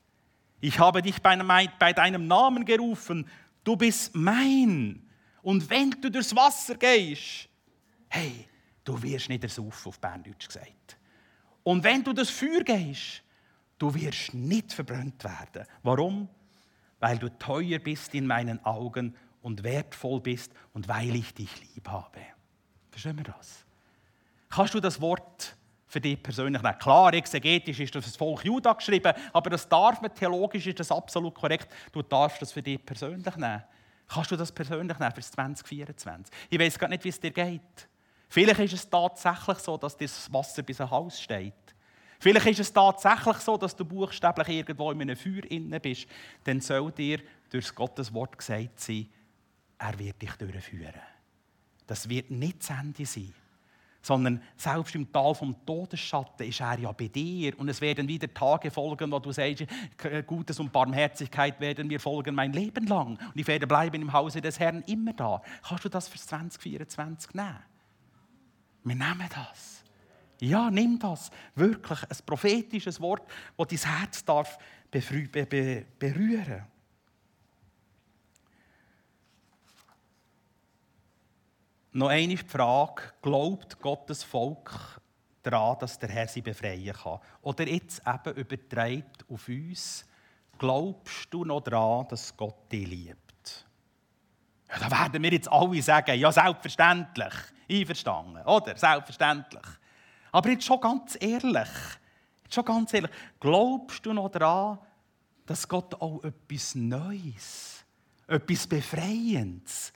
Ich 0.61 0.79
habe 0.79 1.00
dich 1.03 1.20
bei 1.22 1.92
deinem 1.94 2.27
Namen 2.27 2.64
gerufen 2.64 3.27
du 3.64 3.77
bist 3.77 4.14
mein. 4.14 5.03
Und 5.42 5.68
wenn 5.68 5.90
du 5.90 6.11
durchs 6.11 6.35
Wasser 6.37 6.77
gehst, 6.77 7.48
hey, 8.09 8.46
du 8.85 9.03
wirst 9.03 9.29
nicht 9.29 9.42
ersaufen, 9.42 9.88
auf 9.88 9.98
Berndeutsch 9.98 10.46
gesagt. 10.46 10.96
Und 11.62 11.83
wenn 11.83 12.05
du 12.05 12.12
das 12.12 12.31
Feuer 12.31 12.62
gehst, 12.62 13.22
du 13.79 13.94
wirst 13.94 14.35
nicht 14.35 14.72
verbrannt 14.72 15.24
werden. 15.24 15.66
Warum? 15.83 16.29
Weil 17.00 17.18
du 17.18 17.29
teuer 17.38 17.79
bist 17.79 18.14
in 18.14 18.27
meinen 18.27 18.64
Augen 18.64 19.14
und 19.42 19.62
wertvoll 19.62 20.20
bist 20.20 20.53
und 20.72 20.88
weil 20.88 21.14
ich 21.14 21.35
dich 21.35 21.50
lieb 21.74 21.88
habe. 21.88 22.20
Verstehen 22.90 23.16
wir 23.16 23.24
das? 23.24 23.64
Kannst 24.48 24.74
du 24.74 24.81
das 24.81 25.00
Wort 25.00 25.57
für 25.94 26.00
dich 26.00 26.20
persönlich 26.20 26.61
nehmen? 26.61 26.78
Klar, 26.78 27.14
exegetisch 27.14 27.78
ist 27.78 27.94
das 27.94 28.16
Volk 28.16 28.44
Juda 28.44 28.72
geschrieben, 28.72 29.12
aber 29.33 29.50
das 29.50 29.68
darf 29.68 30.02
man, 30.02 30.12
theologisch 30.12 30.66
ist 30.66 30.80
das 30.80 30.90
absolut 30.90 31.35
korrekt. 31.35 31.72
Du 31.92 32.02
darfst 32.02 32.42
das 32.42 32.50
für 32.50 32.62
dich 32.62 32.85
persönlich 32.85 33.37
nehmen. 33.37 33.62
Kannst 34.09 34.33
du 34.33 34.37
das 34.37 34.50
persönlich 34.50 34.98
nehmen 34.98 35.14
für 35.14 35.20
2024? 35.20 36.35
Ich 36.50 36.59
weiß 36.59 36.78
gar 36.78 36.88
nicht, 36.88 37.04
wie 37.04 37.11
es 37.11 37.20
dir 37.20 37.30
geht. 37.30 37.88
Vielleicht 38.28 38.59
ist 38.59 38.72
es 38.72 38.90
tatsächlich 38.90 39.59
so, 39.59 39.76
dass 39.76 39.96
das 39.96 40.33
Wasser 40.33 40.64
bis 40.64 40.78
zum 40.78 40.90
Hals 40.90 41.20
steht. 41.20 41.54
Vielleicht 42.18 42.46
ist 42.46 42.61
es 42.61 42.72
tatsächlich 42.72 43.37
so, 43.37 43.57
dass 43.57 43.76
du 43.76 43.85
buchstäblich 43.85 44.48
irgendwo 44.48 44.90
in 44.90 45.02
einem 45.02 45.16
Feuer 45.16 45.44
inne 45.48 45.78
bist. 45.78 46.07
Dann 46.42 46.61
soll 46.61 46.90
dir 46.90 47.20
durch 47.50 47.72
Gottes 47.72 48.12
Wort 48.12 48.37
gesagt 48.37 48.80
sein, 48.80 49.09
er 49.78 49.96
wird 49.96 50.20
dich 50.20 50.33
durchführen. 50.33 51.00
Das 51.87 52.09
wird 52.09 52.33
nicht 52.33 52.61
das 52.61 52.70
Ende 52.70 53.07
sein 53.07 53.33
sondern 54.04 54.42
selbst 54.54 54.94
im 54.94 55.10
Tal 55.10 55.34
vom 55.34 55.56
Todesschatten 55.64 56.46
ist 56.46 56.60
er 56.60 56.78
ja 56.78 56.92
bei 56.92 57.08
dir. 57.08 57.58
Und 57.58 57.70
es 57.70 57.80
werden 57.80 58.06
wieder 58.06 58.32
Tage 58.32 58.70
folgen, 58.70 59.10
wo 59.10 59.18
du 59.18 59.32
sagst, 59.32 59.64
Gutes 60.26 60.60
und 60.60 60.70
Barmherzigkeit 60.70 61.58
werden 61.58 61.88
mir 61.88 61.98
folgen 61.98 62.34
mein 62.34 62.52
Leben 62.52 62.86
lang. 62.86 63.16
Und 63.16 63.40
ich 63.40 63.46
werde 63.46 63.66
bleiben 63.66 64.02
im 64.02 64.12
Hause 64.12 64.42
des 64.42 64.60
Herrn 64.60 64.82
immer 64.86 65.14
da. 65.14 65.40
Kannst 65.66 65.86
du 65.86 65.88
das 65.88 66.08
für 66.08 66.18
2024 66.18 67.32
nehmen? 67.32 67.56
Wir 68.84 68.94
nehmen 68.94 69.28
das. 69.34 69.82
Ja, 70.38 70.70
nimm 70.70 70.98
das. 70.98 71.30
Wirklich 71.54 72.02
ein 72.02 72.16
prophetisches 72.26 73.00
Wort, 73.00 73.22
das 73.56 73.68
dein 73.68 73.98
Herz 73.98 74.22
darf 74.22 74.58
berühren 74.90 75.88
darf. 75.98 76.73
Noch 81.96 82.09
eine 82.09 82.37
Frage: 82.37 83.02
Glaubt 83.22 83.80
Gottes 83.80 84.24
Volk 84.24 85.00
daran, 85.44 85.78
dass 85.78 85.96
der 85.96 86.09
Herr 86.09 86.26
sie 86.26 86.42
befreien 86.42 86.92
kann? 86.92 87.20
Oder 87.40 87.68
jetzt 87.68 88.02
eben 88.04 88.37
übertreibt 88.37 89.24
auf 89.30 89.48
uns: 89.48 90.04
Glaubst 90.59 91.33
du 91.33 91.44
noch 91.44 91.61
daran, 91.61 92.09
dass 92.09 92.37
Gott 92.37 92.70
dich 92.72 92.88
liebt? 92.88 93.66
Ja, 94.68 94.88
da 94.88 95.04
werden 95.04 95.22
wir 95.22 95.33
jetzt 95.33 95.50
alle 95.50 95.80
sagen: 95.83 96.18
Ja, 96.18 96.33
selbstverständlich. 96.33 97.33
Einverstanden, 97.70 98.44
oder? 98.44 98.76
Selbstverständlich. 98.76 99.66
Aber 100.33 100.50
jetzt 100.50 100.64
schon 100.64 100.80
ganz 100.80 101.16
ehrlich: 101.20 101.68
jetzt 102.42 102.54
schon 102.54 102.64
ganz 102.64 102.92
ehrlich, 102.92 103.12
glaubst 103.38 104.04
du 104.04 104.12
noch 104.12 104.30
daran, 104.30 104.80
dass 105.46 105.68
Gott 105.68 105.94
auch 106.00 106.24
etwas 106.24 106.74
Neues, 106.74 107.85
etwas 108.26 108.66
Befreiendes, 108.66 109.92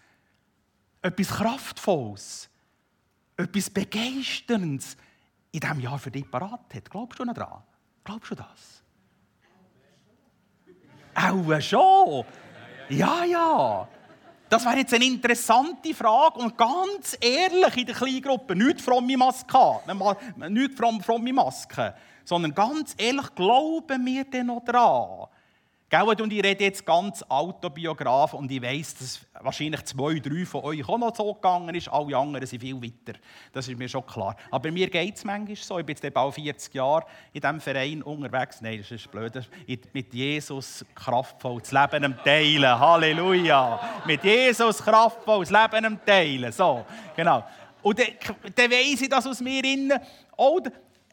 etwas 1.03 1.29
Kraftvolles, 1.29 2.49
etwas 3.37 3.71
Begeisterndes 3.71 4.97
in 5.53 5.61
diesem 5.61 5.81
Jahr 5.81 5.99
für 5.99 6.11
dich 6.11 6.31
parat 6.31 6.75
hat. 6.75 6.91
Glaubst 6.91 7.19
du 7.19 7.25
noch 7.25 7.35
daran? 7.35 7.63
Glaubst 8.05 8.31
du 8.31 8.35
das? 8.35 8.83
Auch 11.15 11.61
schon. 11.61 12.25
Ja, 12.91 13.25
ja. 13.25 13.89
Das 14.49 14.65
wäre 14.65 14.79
jetzt 14.79 14.95
eine 14.95 15.05
interessante 15.05 15.93
Frage 15.93 16.39
und 16.39 16.57
ganz 16.57 17.19
ehrlich 17.21 17.77
in 17.77 17.87
der 17.87 17.95
Kleingruppe. 17.95 18.57
Nicht 18.57 18.81
fromme 18.81 19.17
Maske, 19.17 19.81
nicht 20.49 20.75
fromme 20.75 21.33
Maske, 21.33 21.95
sondern 22.25 22.55
ganz 22.55 22.95
ehrlich, 22.97 23.35
glauben 23.35 24.07
wir 24.07 24.25
denn 24.25 24.47
noch 24.47 24.65
daran? 24.65 25.29
Gell, 25.91 26.03
und 26.03 26.31
ich 26.35 26.45
rede 26.45 26.65
jetzt 26.65 26.85
ganz 26.85 27.25
autobiograf 27.31 28.35
und 28.35 28.51
ich 28.53 28.61
weiß, 28.61 28.97
dass 28.97 29.21
wahrscheinlich 29.41 29.83
zwei, 29.87 30.19
drei 30.19 30.45
von 30.45 30.63
euch 30.65 30.87
auch 30.87 30.99
noch 30.99 31.17
so 31.17 31.33
gegangen 31.33 31.75
ist. 31.75 31.89
Alle 31.89 32.15
anderen 32.15 32.47
sind 32.47 32.61
viel 32.61 32.77
weiter. 32.77 33.19
Das 33.55 33.67
ist 33.67 33.79
mir 33.79 33.89
schon 33.89 34.05
klar. 34.05 34.37
Aber 34.51 34.71
mir 34.71 34.91
geht 34.91 35.17
es 35.17 35.25
manchmal 35.25 35.57
so. 35.57 35.79
Ich 35.79 35.87
bin 35.87 35.97
jetzt 35.97 36.13
bald 36.13 36.35
40 36.35 36.75
Jahre 36.75 37.07
in 37.33 37.41
diesem 37.41 37.59
Verein 37.59 38.03
unterwegs. 38.03 38.61
Nein, 38.61 38.81
das 38.81 38.91
ist 38.91 39.11
blöd. 39.11 39.33
Mit 39.95 40.13
Jesus 40.13 40.85
kraftvoll 40.95 41.61
das 41.61 41.73
Leben 41.73 42.05
am 42.05 42.23
Teilen. 42.23 42.79
Halleluja. 42.79 43.81
Mit 44.05 44.23
Jesus 44.23 44.85
kraftvoll 44.85 45.47
das 45.47 45.51
Leben 45.51 45.87
am 45.87 46.05
Teilen. 46.05 46.53
So, 46.53 46.85
genau. 47.17 47.47
Und 47.81 47.99
dann, 47.99 48.09
dann 48.55 48.71
weiss 48.71 49.01
ich 49.01 49.09
das 49.09 49.27
aus 49.27 49.41
mir 49.41 49.65
innen. 49.65 49.99
Oh, 50.37 50.61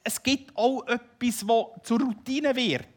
es 0.04 0.22
gibt 0.22 0.52
auch 0.58 0.86
etwas, 0.86 1.46
das 1.48 1.66
zur 1.84 2.02
Routine 2.02 2.54
wird. 2.54 2.95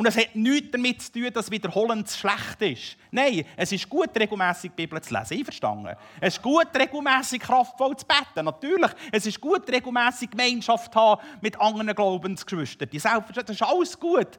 Und 0.00 0.06
es 0.06 0.16
hat 0.16 0.34
nichts 0.34 0.70
damit 0.70 1.02
zu 1.02 1.12
tun, 1.12 1.30
dass 1.30 1.50
Wiederholen 1.50 2.06
schlecht 2.06 2.62
ist. 2.62 2.96
Nein, 3.10 3.44
es 3.54 3.70
ist 3.70 3.86
gut, 3.86 4.08
regelmäßig 4.18 4.70
die 4.70 4.86
Bibel 4.86 4.98
zu 5.02 5.12
lesen. 5.12 5.36
Einverstanden? 5.36 5.94
Es 6.18 6.36
ist 6.36 6.42
gut, 6.42 6.68
regelmäßig 6.74 7.42
kraftvoll 7.42 7.94
zu 7.98 8.06
beten. 8.06 8.46
Natürlich. 8.46 8.92
Es 9.12 9.26
ist 9.26 9.38
gut, 9.38 9.70
regelmäßig 9.70 10.30
Gemeinschaft 10.30 10.90
zu 10.90 10.98
haben 10.98 11.20
mit 11.42 11.60
anderen 11.60 11.94
Glaubensgeschwistern. 11.94 12.88
Die 12.88 12.98
das 12.98 13.50
ist 13.50 13.62
alles 13.62 14.00
gut. 14.00 14.38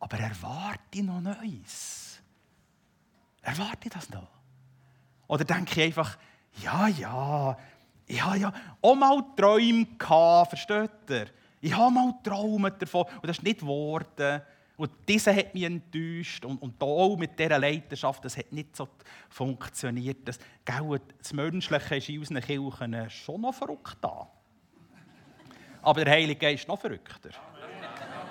Aber 0.00 0.18
erwarte 0.18 1.04
noch 1.04 1.20
Neues. 1.20 2.18
Erwarte 3.40 3.88
das 3.88 4.10
noch. 4.10 4.26
Oder 5.28 5.44
denke 5.44 5.80
ich 5.80 5.86
einfach, 5.86 6.18
ja, 6.60 6.88
ja, 6.88 7.56
ja, 8.08 8.34
ja, 8.34 8.52
auch 8.82 8.96
mal 8.96 9.22
Träume 9.36 9.86
gehabt, 9.96 10.48
versteht 10.48 10.90
ihr? 11.08 11.26
Ich 11.64 11.74
habe 11.74 11.90
mal 11.90 12.12
geträumt 12.22 12.82
davon 12.82 13.06
und 13.22 13.26
das 13.26 13.38
ist 13.38 13.42
nicht 13.42 13.60
geworden. 13.60 14.42
Und 14.76 14.90
dieser 15.08 15.34
hat 15.34 15.54
mich 15.54 15.62
enttäuscht. 15.62 16.44
Und, 16.44 16.60
und 16.60 16.82
auch 16.82 17.16
mit 17.16 17.38
dieser 17.38 17.58
Leidenschaft, 17.58 18.22
das 18.22 18.36
hat 18.36 18.52
nicht 18.52 18.76
so 18.76 18.86
funktioniert. 19.30 20.28
Das, 20.28 20.38
gell, 20.62 21.00
das 21.16 21.32
Menschliche 21.32 21.96
ist 21.96 22.08
in 22.10 22.18
unseren 22.18 22.42
Kirchen 22.42 23.08
schon 23.08 23.40
noch 23.40 23.54
verrückt. 23.54 23.96
Aber 25.80 26.04
der 26.04 26.12
Heilige 26.12 26.38
Geist 26.38 26.64
ist 26.64 26.68
noch 26.68 26.78
verrückter. 26.78 27.30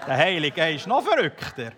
Der 0.06 0.18
Heilige 0.18 0.56
Geist 0.56 0.82
ist 0.82 0.88
noch 0.88 1.02
verrückter. 1.02 1.72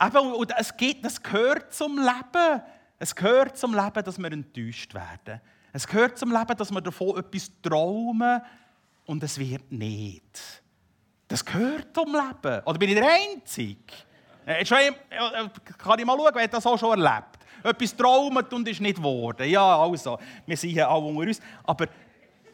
Eben, 0.00 0.32
und 0.32 0.54
es, 0.56 0.74
geht, 0.74 1.04
es 1.04 1.22
gehört 1.22 1.74
zum 1.74 1.98
Leben. 1.98 2.62
Es 2.98 3.14
gehört 3.14 3.58
zum 3.58 3.74
Leben, 3.74 4.04
dass 4.04 4.16
wir 4.16 4.32
enttäuscht 4.32 4.94
werden. 4.94 5.42
Es 5.70 5.86
gehört 5.86 6.16
zum 6.16 6.32
Leben, 6.32 6.56
dass 6.56 6.70
wir 6.70 6.80
davon 6.80 7.18
etwas 7.18 7.50
träumen 7.60 8.40
und 9.04 9.22
es 9.22 9.38
wird 9.38 9.70
nicht. 9.70 10.62
Das 11.28 11.44
gehört 11.44 11.94
zum 11.94 12.12
Leben. 12.12 12.62
Oder 12.64 12.78
bin 12.78 12.88
ich 12.88 12.94
der 12.94 13.08
Einzige? 13.08 13.78
Äh, 14.46 14.64
kann 14.64 15.98
ich 15.98 16.06
mal 16.06 16.16
schauen, 16.16 16.30
wer 16.32 16.48
das 16.48 16.66
auch 16.66 16.78
schon 16.78 16.98
erlebt? 16.98 17.38
Etwas 17.62 17.94
traumet 17.94 18.50
und 18.52 18.66
ist 18.66 18.80
nicht 18.80 18.96
geworden. 18.96 19.48
Ja, 19.48 19.78
also, 19.82 20.18
wir 20.46 20.56
sind 20.56 20.70
hier 20.70 20.88
alle 20.88 21.04
unter 21.04 21.20
uns. 21.20 21.40
Aber 21.64 21.86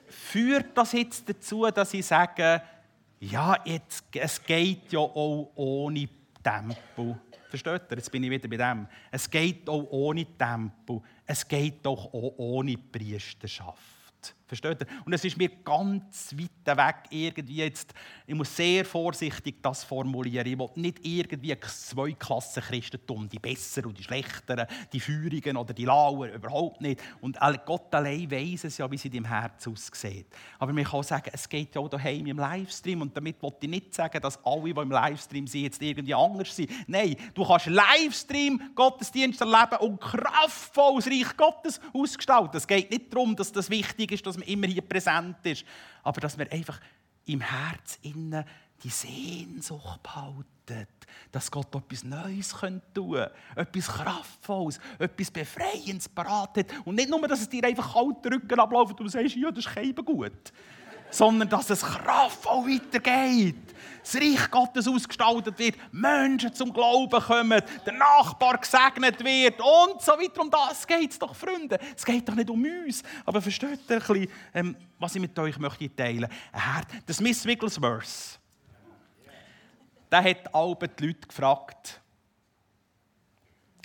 führt 0.09 0.77
das 0.77 0.93
jetzt 0.93 1.29
dazu, 1.29 1.67
dass 1.71 1.95
ich 1.95 2.05
sage, 2.05 2.61
ja, 3.21 3.57
jetzt, 3.65 4.05
es 4.13 4.43
geht 4.43 4.93
ja 4.93 4.99
auch 4.99 5.53
ohne 5.55 6.09
Tempo. 6.43 7.17
Versteht 7.49 7.83
ihr? 7.91 7.97
Jetzt 7.97 8.11
bin 8.11 8.25
ich 8.25 8.31
wieder 8.31 8.49
bei 8.49 8.57
dem. 8.57 8.89
Es 9.13 9.31
geht 9.31 9.69
auch 9.69 9.87
ohne 9.91 10.27
Tempel. 10.37 11.01
Es 11.25 11.47
geht 11.47 11.87
auch 11.87 12.13
ohne 12.13 12.77
Priesterschaft. 12.77 14.35
Versteht 14.55 14.83
ihr? 14.83 15.05
Und 15.05 15.13
es 15.13 15.25
ist 15.25 15.37
mir 15.37 15.49
ganz 15.49 16.35
weit 16.37 16.77
weg 16.77 16.97
irgendwie 17.11 17.57
jetzt, 17.57 17.93
ich 18.27 18.35
muss 18.35 18.55
sehr 18.55 18.85
vorsichtig 18.85 19.63
das 19.63 19.85
formulieren. 19.85 20.47
Ich 20.47 20.59
will 20.59 20.69
nicht 20.77 21.05
irgendwie 21.05 21.57
zwei 21.61 22.13
Klassen 22.13 22.63
Christentum, 22.63 23.29
die 23.29 23.39
Besseren 23.39 23.91
und 23.91 23.99
die 23.99 24.05
Schlechteren, 24.05 24.67
die 24.93 25.01
Führigen 25.01 25.57
oder 25.57 25.75
die 25.75 25.85
Lauer, 25.85 26.29
überhaupt 26.29 26.81
nicht. 26.81 27.01
Und 27.21 27.39
Gott 27.67 27.95
allein 27.95 28.31
weiß 28.31 28.65
es 28.65 28.79
ja, 28.79 28.91
wie 28.91 28.95
es 28.95 29.05
in 29.05 29.13
deinem 29.13 29.27
Herz 29.27 29.67
aussieht. 29.67 30.27
Aber 30.59 30.73
man 30.73 30.85
kann 30.85 31.01
auch 31.01 31.05
sagen, 31.05 31.31
es 31.33 31.49
geht 31.49 31.75
ja 31.75 31.81
auch 31.81 31.89
daheim 31.89 32.27
im 32.27 32.39
Livestream 32.39 33.03
und 33.03 33.17
damit 33.17 33.43
will 33.43 33.53
ich 33.61 33.69
nicht 33.69 33.95
sagen, 33.95 34.21
dass 34.23 34.43
alle, 34.45 34.63
die 34.63 34.71
im 34.71 34.91
Livestream 34.91 35.47
sind, 35.47 35.63
jetzt 35.63 35.83
irgendwie 35.83 36.15
anders 36.15 36.55
sind. 36.55 36.71
Nein, 36.87 37.17
du 37.35 37.45
kannst 37.45 37.67
Livestream 37.67 38.71
Gottesdienst 38.75 39.41
erleben 39.41 39.79
und 39.81 40.01
kraftvoll 40.01 40.97
das 40.97 41.07
Reich 41.09 41.37
Gottes 41.37 41.81
ausgestalten. 41.93 42.57
Es 42.57 42.67
geht 42.67 42.91
nicht 42.91 43.13
darum, 43.13 43.35
dass 43.37 43.53
das 43.53 43.69
wichtig 43.69 44.13
ist, 44.13 44.25
dass 44.27 44.39
man 44.39 44.44
immer 44.47 44.67
hier 44.67 44.83
präsent 44.83 45.37
ist, 45.45 45.65
aber 46.03 46.21
dass 46.21 46.39
wir 46.39 46.51
einfach 46.53 46.81
im 47.27 47.41
Herz 47.41 47.99
innen 48.03 48.45
die 48.83 48.89
Sehnsucht 48.91 50.03
behalten, 50.03 50.87
dass 51.33 51.51
Gott 51.51 51.75
etwas 51.75 52.05
Neues 52.05 52.51
tun 52.51 52.83
könnte, 52.95 53.33
etwas 53.57 53.89
Kraftvolles, 53.89 54.81
etwas 54.99 55.31
Befreiendes 55.31 56.09
parat 56.09 56.59
hat. 56.59 56.67
Und 56.85 56.97
nicht 56.97 57.09
nur, 57.09 57.27
dass 57.27 57.41
es 57.41 57.49
dir 57.49 57.65
einfach 57.65 57.95
kalt 57.95 58.27
Rücken 58.27 58.61
abläuft 58.61 58.99
und 59.01 59.07
du 59.07 59.09
sagst, 59.09 59.37
ja, 59.37 59.51
das 59.51 59.67
ist 59.67 60.05
gut 60.05 60.53
sondern 61.11 61.49
dass 61.49 61.71
es 61.71 61.83
kraftvoll 61.83 62.75
weitergeht. 62.75 63.75
Das 64.03 64.17
Reich 64.17 64.51
Gottes 64.51 64.87
ausgestaltet 64.87 65.59
wird, 65.59 65.77
Menschen 65.91 66.53
zum 66.55 66.73
Glauben 66.73 67.21
kommen, 67.23 67.63
der 67.87 67.93
Nachbar 67.95 68.59
gesegnet 68.59 69.25
wird 69.25 69.59
und 69.61 70.03
so 70.03 70.13
weiter. 70.13 70.43
Um 70.43 70.51
das 70.51 70.87
geht 70.87 71.11
es 71.11 71.19
doch, 71.19 71.35
Freunde. 71.35 71.79
Es 71.97 72.05
geht 72.05 72.29
doch 72.29 72.35
nicht 72.35 72.51
um 72.51 72.63
uns. 72.63 73.03
Aber 73.25 73.41
versteht 73.41 73.81
ihr 73.89 73.97
ein 73.97 73.99
bisschen, 74.01 74.29
ähm, 74.53 74.77
was 74.99 75.15
ich 75.15 75.23
mit 75.23 75.39
euch 75.39 75.59
möchte 75.59 75.95
teilen 75.97 76.29
möchte? 76.53 77.03
Der 77.09 77.15
Smith 77.15 77.47
Wigglesworth, 77.47 78.39
der 80.11 80.23
hat 80.23 80.55
alle 80.55 80.77
die 80.77 81.07
Leute 81.07 81.27
gefragt, 81.27 82.01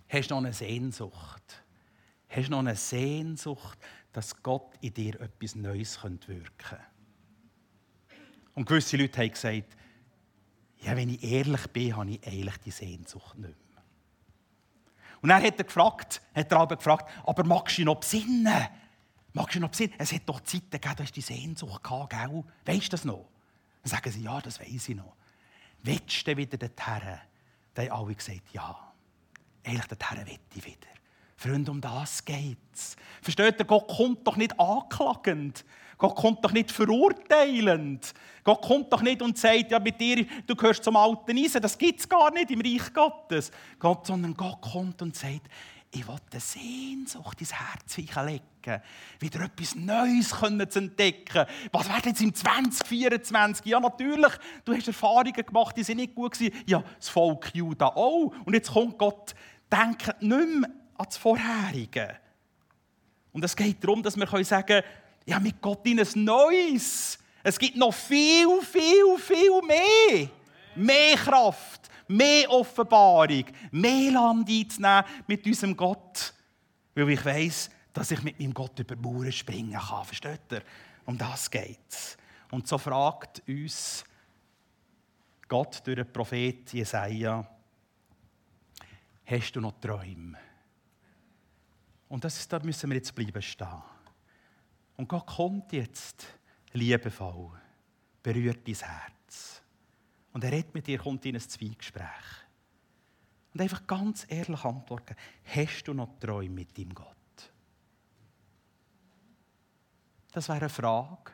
hast 0.10 0.30
du 0.30 0.36
noch 0.36 0.44
eine 0.44 0.54
Sehnsucht? 0.54 1.64
Hast 2.28 2.48
du 2.48 2.52
noch 2.52 2.60
eine 2.60 2.76
Sehnsucht, 2.76 3.80
dass 4.12 4.36
Gott 4.44 4.74
in 4.82 4.94
dir 4.94 5.20
etwas 5.22 5.56
Neues 5.56 6.04
wirken 6.04 6.44
könnte? 6.58 6.89
Und 8.60 8.66
gewisse 8.66 8.98
Leute 8.98 9.22
haben 9.22 9.32
gesagt, 9.32 9.78
ja, 10.80 10.94
wenn 10.94 11.08
ich 11.08 11.24
ehrlich 11.24 11.66
bin, 11.68 11.96
habe 11.96 12.12
ich 12.12 12.28
eigentlich 12.28 12.58
die 12.58 12.72
Sehnsucht 12.72 13.38
nicht 13.38 13.56
mehr. 13.74 13.84
Und 15.22 15.30
dann 15.30 15.42
hat 15.42 15.58
er 15.58 15.64
gefragt, 15.64 16.22
hat 16.36 16.52
er 16.52 16.60
aber 16.60 16.76
gefragt, 16.76 17.10
aber 17.24 17.46
magst 17.46 17.78
du 17.78 17.86
noch 17.86 18.02
besinnen? 18.02 18.68
Magst 19.32 19.56
du 19.56 19.62
noch 19.62 19.70
besinnen? 19.70 19.94
Es 19.98 20.12
hat 20.12 20.24
doch 20.26 20.42
Zeiten 20.42 20.72
gegeben, 20.72 20.94
da 20.98 21.04
hast 21.04 21.16
die 21.16 21.22
Sehnsucht 21.22 21.82
gehabt, 21.82 22.10
gell? 22.10 22.44
Weißt 22.66 22.88
du 22.88 22.90
das 22.90 23.06
noch? 23.06 23.30
Dann 23.82 23.92
sagen 23.92 24.12
sie, 24.12 24.24
ja, 24.24 24.42
das 24.42 24.60
weiß 24.60 24.90
ich 24.90 24.96
noch. 24.98 25.16
Willst 25.84 26.28
du 26.28 26.36
wieder 26.36 26.58
dorthin? 26.58 27.18
Dann 27.76 27.90
haben 27.90 28.08
alle 28.08 28.14
gesagt, 28.14 28.52
ja. 28.52 28.94
Eigentlich 29.64 29.88
dorthin 29.88 30.28
will 30.28 30.40
ich 30.54 30.66
wieder. 30.66 30.99
Freunde, 31.40 31.72
um 31.72 31.80
das 31.80 32.26
geht's. 32.26 32.98
Versteht 33.22 33.60
ihr, 33.60 33.66
Gott 33.66 33.88
kommt 33.88 34.28
doch 34.28 34.36
nicht 34.36 34.60
anklagend. 34.60 35.64
Gott 35.98 36.16
kommt 36.18 36.44
doch 36.44 36.52
nicht 36.52 36.70
verurteilend. 36.70 38.14
Gott 38.44 38.62
kommt 38.62 38.92
doch 38.92 39.02
nicht 39.02 39.22
und 39.22 39.38
sagt, 39.38 39.72
ja, 39.72 39.80
mit 39.80 40.02
dir, 40.02 40.26
du 40.46 40.54
gehörst 40.54 40.84
zum 40.84 40.98
alten 40.98 41.38
Eisen. 41.38 41.62
Das 41.62 41.78
gibt 41.78 42.02
es 42.02 42.10
gar 42.10 42.30
nicht 42.32 42.52
im 42.52 42.60
Reich 42.60 42.94
Gottes. 42.94 43.52
Gott, 43.80 44.06
sondern 44.06 44.34
Gott 44.34 44.60
kommt 44.60 45.02
und 45.02 45.16
sagt, 45.16 45.48
ich 45.92 46.06
will 46.06 46.16
eine 46.30 46.42
Sehnsucht 46.42 47.40
ins 47.40 47.54
Herz 47.54 47.96
legen, 47.96 48.82
wieder 49.20 49.40
etwas 49.40 49.76
Neues 49.76 50.30
zu 50.70 50.78
entdecken. 50.78 51.46
Was 51.72 51.88
wird 51.88 52.06
jetzt 52.06 52.22
im 52.22 52.36
2024? 52.36 53.66
Ja, 53.66 53.80
natürlich, 53.80 54.34
du 54.66 54.74
hast 54.74 54.88
Erfahrungen 54.88 55.34
gemacht, 55.34 55.78
die 55.78 55.84
sind 55.84 55.98
nicht 55.98 56.16
gut 56.16 56.34
gewesen. 56.34 56.54
Ja, 56.66 56.84
das 56.98 57.08
Volk 57.08 57.50
Juda 57.56 57.88
auch. 57.88 58.34
Und 58.44 58.54
jetzt 58.54 58.74
kommt 58.74 58.98
Gott, 58.98 59.34
denkt 59.72 60.22
nicht 60.22 60.60
mehr 60.60 60.70
an 61.00 61.06
das 61.06 61.18
Vorherige. 61.18 62.18
Und 63.32 63.44
es 63.44 63.56
geht 63.56 63.82
darum, 63.84 64.04
dass 64.04 64.18
wir 64.18 64.44
sagen 64.44 64.66
können, 64.66 64.84
ja, 65.26 65.40
mit 65.40 65.62
Gott 65.62 65.86
in 65.86 66.00
ein 66.00 66.24
Neues. 66.24 67.18
Es 67.42 67.58
gibt 67.58 67.78
noch 67.78 67.94
viel, 67.94 68.62
viel, 68.62 69.18
viel 69.18 69.62
mehr. 69.62 70.30
Mehr 70.76 71.16
Kraft, 71.16 71.90
mehr 72.08 72.50
Offenbarung, 72.50 73.46
mehr 73.72 74.12
Land 74.12 74.50
einzunehmen 74.50 75.06
mit 75.28 75.46
unserem 75.46 75.76
Gott. 75.76 76.34
Weil 76.96 77.12
ich 77.12 77.24
weiß, 77.24 77.70
dass 77.94 78.12
ich 78.12 78.22
mit 78.24 78.40
meinem 78.40 78.54
Gott 78.54 78.78
über 78.80 78.96
Mauern 78.96 79.32
springen 79.32 79.80
kann. 79.80 80.06
Versteht 80.06 80.52
ihr? 80.52 80.64
Um 81.06 81.18
das 81.18 81.50
geht 81.50 81.80
es. 81.88 82.18
Und 82.52 82.68
so 82.68 82.78
fragt 82.78 83.42
uns 83.48 84.04
Gott 85.48 85.82
durch 85.86 85.96
den 85.96 86.12
Prophet 86.12 86.74
Jesaja: 86.74 87.46
Hast 89.26 89.56
du 89.56 89.62
noch 89.62 89.80
Träume? 89.80 90.49
Und 92.10 92.24
das 92.24 92.38
ist, 92.38 92.52
da 92.52 92.60
müssen 92.60 92.90
wir 92.90 92.98
jetzt 92.98 93.14
bleiben 93.16 93.42
stehen. 93.42 93.82
Und 94.98 95.08
Gott 95.08 95.28
kommt 95.28 95.72
jetzt 95.72 96.26
liebevoll, 96.74 97.52
berührt 98.22 98.68
dein 98.68 98.76
Herz. 98.76 99.62
Und 100.34 100.44
er 100.44 100.52
redet 100.52 100.74
mit 100.74 100.88
dir, 100.88 100.98
kommt 100.98 101.26
in 101.26 101.36
ein 101.36 101.42
Zweigespräch. 101.42 102.04
Und 103.54 103.62
einfach 103.62 103.86
ganz 103.88 104.26
ehrlich 104.28 104.64
antworten, 104.64 105.16
hast 105.46 105.84
du 105.84 105.94
noch 105.94 106.20
Träume 106.20 106.50
mit 106.50 106.78
deinem 106.78 106.94
Gott? 106.94 107.16
Das 110.32 110.48
wäre 110.48 110.60
eine 110.60 110.70
Frage 110.70 111.32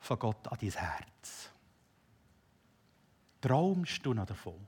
von 0.00 0.18
Gott 0.18 0.48
an 0.48 0.58
dein 0.60 0.70
Herz. 0.70 1.50
Traumst 3.40 4.04
du 4.04 4.14
noch 4.14 4.26
davon? 4.26 4.66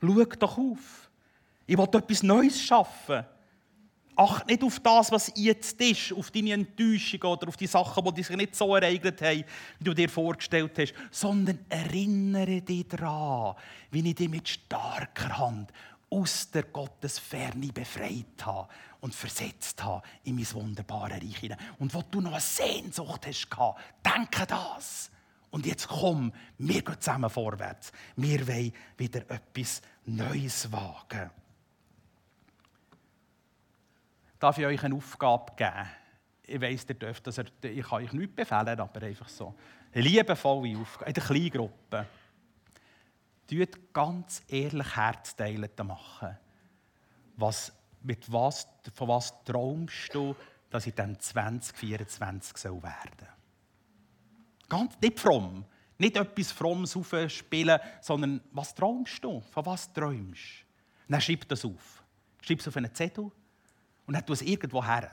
Schau 0.00 0.24
doch 0.24 0.58
auf. 0.58 1.07
Ich 1.68 1.76
will 1.76 1.84
etwas 1.84 2.22
Neues 2.22 2.60
schaffen. 2.62 3.24
Acht 4.16 4.46
nicht 4.48 4.64
auf 4.64 4.80
das, 4.80 5.12
was 5.12 5.30
jetzt 5.36 5.78
ist, 5.82 6.12
auf 6.14 6.30
deine 6.30 6.54
Enttäuschung 6.54 7.20
oder 7.22 7.46
auf 7.46 7.58
die 7.58 7.66
Sachen, 7.66 8.02
die 8.14 8.22
sich 8.22 8.36
nicht 8.36 8.56
so 8.56 8.74
ereignet 8.74 9.20
haben, 9.20 9.44
wie 9.78 9.84
du 9.84 9.94
dir 9.94 10.08
vorgestellt 10.08 10.76
hast, 10.78 10.94
sondern 11.10 11.58
erinnere 11.68 12.62
dich 12.62 12.88
daran, 12.88 13.54
wie 13.90 14.08
ich 14.08 14.14
dich 14.14 14.30
mit 14.30 14.48
starker 14.48 15.38
Hand 15.38 15.70
aus 16.10 16.50
der 16.50 16.64
Gottesferne 16.64 17.68
befreit 17.68 18.44
habe 18.44 18.68
und 19.00 19.14
versetzt 19.14 19.84
habe 19.84 20.02
in 20.24 20.36
mein 20.36 20.52
wunderbares 20.52 21.22
Reich 21.22 21.36
hinein. 21.36 21.58
Und 21.78 21.92
wo 21.92 22.02
du 22.10 22.22
noch 22.22 22.32
eine 22.32 22.40
Sehnsucht 22.40 23.26
hast, 23.26 23.46
denke 24.04 24.46
das. 24.46 25.10
Und 25.50 25.66
jetzt 25.66 25.86
komm, 25.86 26.32
wir 26.56 26.80
gehen 26.80 26.98
zusammen 26.98 27.28
vorwärts. 27.28 27.92
Wir 28.16 28.48
wollen 28.48 28.72
wieder 28.96 29.20
etwas 29.30 29.82
Neues 30.06 30.72
wagen 30.72 31.30
darf 34.38 34.58
ich 34.58 34.66
euch 34.66 34.82
eine 34.84 34.94
Aufgabe 34.94 35.52
geben. 35.56 35.88
Ich 36.42 36.60
weiss, 36.60 36.86
ihr 36.88 36.94
dürft 36.94 37.26
das, 37.26 37.38
ich 37.38 37.86
kann 37.86 38.02
euch 38.02 38.12
nichts 38.12 38.34
befehlen, 38.34 38.80
aber 38.80 39.02
einfach 39.02 39.28
so. 39.28 39.54
Eine 39.92 40.02
liebevolle 40.02 40.78
Aufgabe, 40.78 41.10
in 41.10 41.14
der 41.14 41.22
Kleingruppe. 41.22 42.06
Tut 43.46 43.92
ganz 43.92 44.42
ehrlich 44.48 44.96
Herzteile 44.96 45.70
machen. 45.84 46.36
Was, 47.36 47.72
mit 48.02 48.30
was, 48.30 48.66
von 48.94 49.08
was 49.08 49.44
träumst 49.44 50.14
du, 50.14 50.34
dass 50.70 50.86
in 50.86 50.94
diesem 50.94 51.18
2024 51.18 52.56
soll 52.56 52.82
werden 52.82 53.28
Ganz 54.68 55.00
nicht 55.00 55.18
fromm. 55.18 55.64
Nicht 55.96 56.16
etwas 56.16 56.52
Frommes 56.52 56.96
aufspielen, 56.96 57.80
sondern 58.00 58.40
was 58.52 58.74
träumst 58.74 59.24
du? 59.24 59.40
Von 59.40 59.66
was 59.66 59.92
träumst 59.92 60.42
du? 60.60 61.12
Dann 61.12 61.20
schreib 61.20 61.48
das 61.48 61.64
auf. 61.64 62.04
Schreib 62.42 62.60
es 62.60 62.68
auf 62.68 62.76
einen 62.76 62.94
Zettel 62.94 63.30
und 64.08 64.14
dann 64.14 64.24
tu 64.24 64.32
es 64.32 64.40
irgendwo 64.42 64.84
her. 64.84 65.10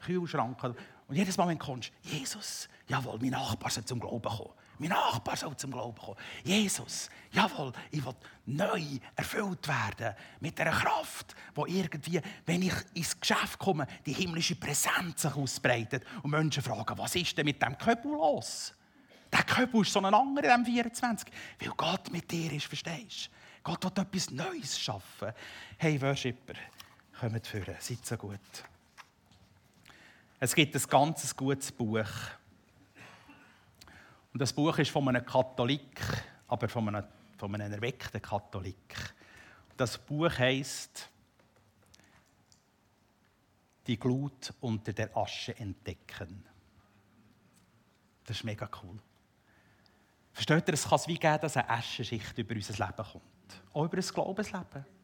Kühlschrank. 0.00 0.62
Und 0.62 1.16
jedes 1.16 1.36
Mal, 1.36 1.48
wenn 1.48 1.58
du 1.58 1.64
kommst, 1.64 1.90
Jesus, 2.02 2.68
jawohl, 2.86 3.18
mein 3.20 3.30
Nachbar 3.30 3.70
soll 3.70 3.84
zum 3.84 3.98
Glauben 3.98 4.22
kommen. 4.22 4.52
Mein 4.78 4.90
Nachbar 4.90 5.36
soll 5.36 5.56
zum 5.56 5.72
Glauben 5.72 5.98
kommen. 5.98 6.16
Jesus, 6.44 7.08
jawohl, 7.32 7.72
ich 7.90 8.04
will 8.04 8.14
neu 8.46 8.82
erfüllt 9.16 9.66
werden 9.66 10.14
mit 10.40 10.60
einer 10.60 10.70
Kraft, 10.72 11.34
wo 11.54 11.66
irgendwie, 11.66 12.20
wenn 12.44 12.62
ich 12.62 12.74
ins 12.94 13.18
Geschäft 13.18 13.58
komme, 13.58 13.86
die 14.04 14.12
himmlische 14.12 14.56
Präsenz 14.56 15.22
sich 15.22 15.34
ausbreitet 15.34 16.04
und 16.22 16.30
Menschen 16.30 16.62
fragen, 16.62 16.96
was 16.98 17.14
ist 17.16 17.36
denn 17.36 17.46
mit 17.46 17.62
dem 17.62 17.76
Köbel 17.78 18.12
los? 18.12 18.74
Der 19.32 19.42
Köbel 19.42 19.82
ist 19.82 19.92
so 19.92 20.00
ein 20.00 20.14
anderer 20.14 20.54
in 20.54 20.66
24, 20.66 21.28
weil 21.60 21.70
Gott 21.70 22.10
mit 22.12 22.30
dir 22.30 22.52
ist, 22.52 22.66
verstehst 22.66 23.26
du? 23.26 23.30
Gott 23.62 23.84
will 23.84 24.02
etwas 24.02 24.30
Neues 24.30 24.78
schaffen. 24.78 25.32
Hey, 25.76 26.00
Worshipper, 26.00 26.54
Kommt 27.20 27.46
führen, 27.46 27.76
seid 27.80 28.06
so 28.06 28.16
gut. 28.16 28.40
Es 30.38 30.54
gibt 30.54 30.74
ein 30.74 30.82
ganz 30.88 31.36
gutes 31.36 31.70
Buch. 31.70 32.08
Und 34.32 34.40
das 34.40 34.54
Buch 34.54 34.78
ist 34.78 34.90
von 34.90 35.06
einem 35.06 35.26
Katholik, 35.26 36.00
aber 36.48 36.66
von 36.66 36.88
einem, 36.88 37.04
von 37.36 37.54
einem 37.54 37.74
erweckten 37.74 38.22
Katholik. 38.22 38.96
Das 39.76 39.98
Buch 39.98 40.30
heißt 40.30 41.10
Die 43.86 43.98
Glut 43.98 44.54
unter 44.62 44.94
der 44.94 45.14
Asche 45.14 45.54
entdecken. 45.58 46.42
Das 48.24 48.38
ist 48.38 48.44
mega 48.44 48.66
cool. 48.82 48.98
Versteht 50.32 50.68
ihr, 50.68 50.72
es 50.72 50.88
kann 50.88 50.96
es 50.96 51.06
wie 51.06 51.18
geben, 51.18 51.38
dass 51.42 51.58
eine 51.58 51.68
Aschenschicht 51.68 52.38
über 52.38 52.54
unser 52.54 52.86
Leben 52.86 52.96
kommt. 53.12 53.62
Auch 53.74 53.84
über 53.84 53.96
das 53.96 54.10
Glaubensleben. 54.10 54.99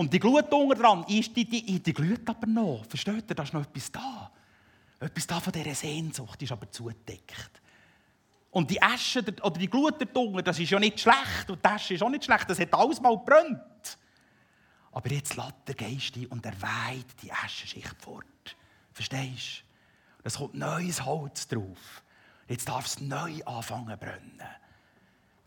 Und 0.00 0.14
die 0.14 0.18
Glut 0.18 0.50
unten 0.50 0.80
dran, 0.80 1.04
die, 1.06 1.20
die, 1.20 1.78
die 1.78 1.92
glüht 1.92 2.26
aber 2.26 2.46
noch. 2.46 2.86
Versteht 2.88 3.28
ihr, 3.28 3.34
da 3.34 3.42
ist 3.42 3.52
noch 3.52 3.60
etwas 3.60 3.92
da. 3.92 4.32
Etwas 4.98 5.26
da 5.26 5.38
von 5.38 5.52
dieser 5.52 5.74
Sehnsucht 5.74 6.40
ist 6.40 6.52
aber 6.52 6.70
zugedeckt. 6.70 7.60
Und 8.50 8.70
die 8.70 8.80
Asche 8.80 9.22
oder 9.42 9.58
die 9.58 9.68
Glut 9.68 10.00
der 10.00 10.42
das 10.42 10.58
ist 10.58 10.70
ja 10.70 10.80
nicht 10.80 11.00
schlecht. 11.00 11.50
Und 11.50 11.62
die 11.62 11.68
Asche 11.68 11.92
ist 11.92 12.02
auch 12.02 12.08
nicht 12.08 12.24
schlecht. 12.24 12.48
Das 12.48 12.58
hat 12.58 12.72
alles 12.72 12.98
mal 12.98 13.14
gebrannt. 13.14 13.98
Aber 14.92 15.10
jetzt 15.10 15.36
lässt 15.36 15.54
der 15.66 15.74
Geist 15.74 16.16
ein 16.16 16.24
und 16.28 16.46
er 16.46 16.62
weiht 16.62 17.22
die 17.22 17.30
Aschenschicht 17.30 18.00
fort. 18.00 18.56
Verstehst 18.94 19.64
du? 20.22 20.24
Es 20.24 20.38
kommt 20.38 20.54
neues 20.54 21.04
Holz 21.04 21.46
drauf. 21.46 22.02
Jetzt 22.48 22.70
darf 22.70 22.86
es 22.86 23.02
neu 23.02 23.44
anfangen 23.44 23.90
zu 23.90 23.96
brennen. 23.98 24.48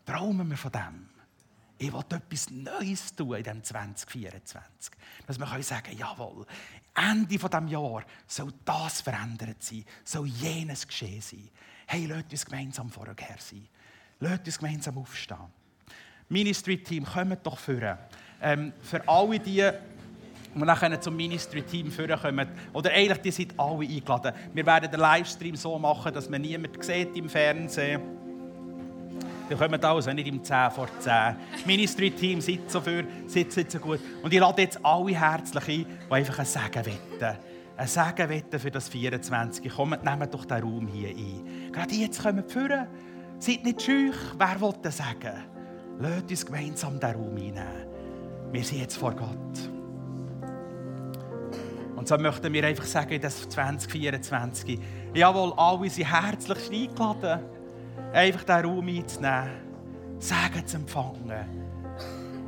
Träumen 0.06 0.48
wir 0.48 0.56
von 0.56 0.70
dem. 0.70 1.13
Ich 1.76 1.92
will 1.92 2.00
etwas 2.00 2.50
Neues 2.50 3.14
tun 3.14 3.34
in 3.34 3.42
diesem 3.42 3.64
2024. 3.64 4.94
Dass 5.26 5.38
wir 5.38 5.62
sagen 5.62 5.82
können, 5.82 5.98
jawohl, 5.98 6.46
Ende 6.94 7.26
dieses 7.26 7.50
Jahr 7.50 8.04
soll 8.26 8.52
das 8.64 9.00
verändert 9.00 9.62
sein, 9.62 9.84
soll 10.04 10.26
jenes 10.26 10.86
geschehen 10.86 11.20
sein. 11.20 11.48
Hey, 11.86 12.06
lasst 12.06 12.30
uns 12.30 12.46
gemeinsam 12.46 12.90
vorher 12.90 13.16
sein. 13.38 13.66
Lasst 14.20 14.46
uns 14.46 14.58
gemeinsam 14.58 14.98
aufstehen. 14.98 15.52
Ministry-Team, 16.28 17.04
kommt 17.04 17.44
doch 17.44 17.58
vor. 17.58 17.98
Ähm, 18.40 18.72
für 18.80 19.06
alle 19.08 19.38
die, 19.40 19.70
die 20.54 20.58
nachher 20.58 21.00
zum 21.00 21.16
Ministry-Team 21.16 21.92
kommen, 22.20 22.48
oder 22.72 22.90
eigentlich, 22.92 23.18
die 23.18 23.30
sind 23.32 23.58
alle 23.58 23.86
eingeladen. 23.86 24.32
Wir 24.52 24.64
werden 24.64 24.90
den 24.90 25.00
Livestream 25.00 25.56
so 25.56 25.78
machen, 25.78 26.14
dass 26.14 26.28
man 26.30 26.40
niemand 26.40 26.82
sieht 26.82 27.16
im 27.16 27.28
Fernsehen 27.28 28.00
sieht. 28.00 28.23
Die 29.50 29.54
kommen 29.54 29.82
also 29.84 30.12
nicht 30.12 30.26
im 30.26 30.42
10 30.42 30.70
vor 30.70 30.88
10. 31.00 31.36
Ministry-Team 31.66 32.40
sitzt 32.40 32.70
so 32.70 32.80
für, 32.80 33.04
sitzt 33.26 33.70
so 33.70 33.78
gut. 33.78 34.00
Und 34.22 34.32
ich 34.32 34.40
lade 34.40 34.62
jetzt 34.62 34.84
alle 34.84 35.18
herzlich 35.18 35.68
ein, 35.68 35.98
die 36.08 36.14
einfach 36.14 36.38
ein 36.38 36.46
Segen 36.46 36.86
wetten. 36.86 37.38
Ein 37.76 37.86
Segen 37.86 38.28
wetten 38.28 38.58
für 38.58 38.70
das 38.70 38.88
24. 38.88 39.70
Kommt, 39.70 40.02
nehmt 40.02 40.32
doch 40.32 40.44
den 40.46 40.62
Raum 40.62 40.86
hier 40.86 41.10
ein. 41.10 41.72
Gerade 41.72 41.94
jetzt 41.94 42.22
kommen 42.22 42.38
wir 42.38 42.44
führen. 42.44 42.86
Seid 43.38 43.64
nicht 43.64 43.82
schüch. 43.82 44.16
Wer 44.38 44.60
will 44.60 44.74
das 44.80 44.96
sagen? 44.96 45.44
Lasst 45.98 46.30
uns 46.30 46.46
gemeinsam 46.46 46.98
den 46.98 47.14
Raum 47.14 47.36
einnehmen. 47.36 47.86
Wir 48.50 48.64
sind 48.64 48.80
jetzt 48.80 48.96
vor 48.96 49.12
Gott. 49.12 49.70
Und 51.96 52.08
so 52.08 52.16
möchten 52.16 52.52
wir 52.52 52.64
einfach 52.64 52.84
sagen, 52.84 53.20
das 53.20 53.48
2024. 53.48 54.78
Jawohl, 55.14 55.52
alle 55.56 55.90
sind 55.90 56.10
herzlich 56.10 56.70
eingeladen 56.70 57.40
einfach 58.12 58.44
diesen 58.44 58.64
Raum 58.64 58.88
einzunehmen, 58.88 59.64
Sagen 60.18 60.66
zu 60.66 60.76
empfangen, 60.76 61.64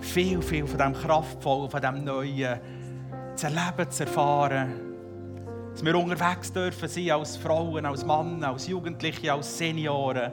viel, 0.00 0.40
viel 0.40 0.66
von 0.66 0.78
diesem 0.78 0.94
Kraftvollen, 0.94 1.68
von 1.70 1.80
diesem 1.80 2.04
Neuen 2.04 2.60
zu 3.34 3.46
erleben, 3.46 3.90
zu 3.90 4.04
erfahren. 4.04 4.72
Dass 5.72 5.84
wir 5.84 5.94
unterwegs 5.94 6.52
dürfen 6.52 6.88
sein 6.88 7.10
als 7.10 7.36
Frauen, 7.36 7.84
als 7.84 8.04
Männer, 8.04 8.48
als 8.48 8.66
Jugendliche, 8.66 9.32
als 9.32 9.58
Senioren, 9.58 10.32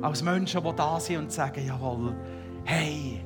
als 0.00 0.22
Menschen, 0.22 0.62
die 0.64 0.72
da 0.74 0.98
sind 0.98 1.18
und 1.18 1.32
sagen, 1.32 1.66
jawohl, 1.66 2.14
hey, 2.64 3.20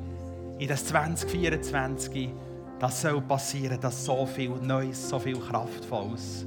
in 0.59 0.69
das 0.69 0.87
2024, 0.87 2.31
das 2.79 3.01
soll 3.01 3.21
passieren, 3.21 3.79
dass 3.81 4.05
so 4.05 4.27
viel 4.27 4.51
Neues, 4.51 5.09
so 5.09 5.19
viel 5.19 5.39
Kraftvolles, 5.39 6.47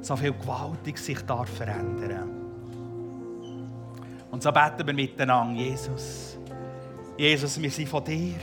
so 0.00 0.14
viel 0.14 0.32
Gewaltiges 0.32 1.04
sich 1.04 1.20
darf 1.22 1.48
verändern 1.48 2.10
darf. 2.10 2.37
Und 4.30 4.42
so 4.42 4.52
beten 4.52 4.86
wir 4.86 4.94
miteinander, 4.94 5.60
Jesus. 5.60 6.38
Jesus, 7.16 7.60
wir 7.60 7.70
sind 7.70 7.88
von 7.88 8.04
dir. 8.04 8.34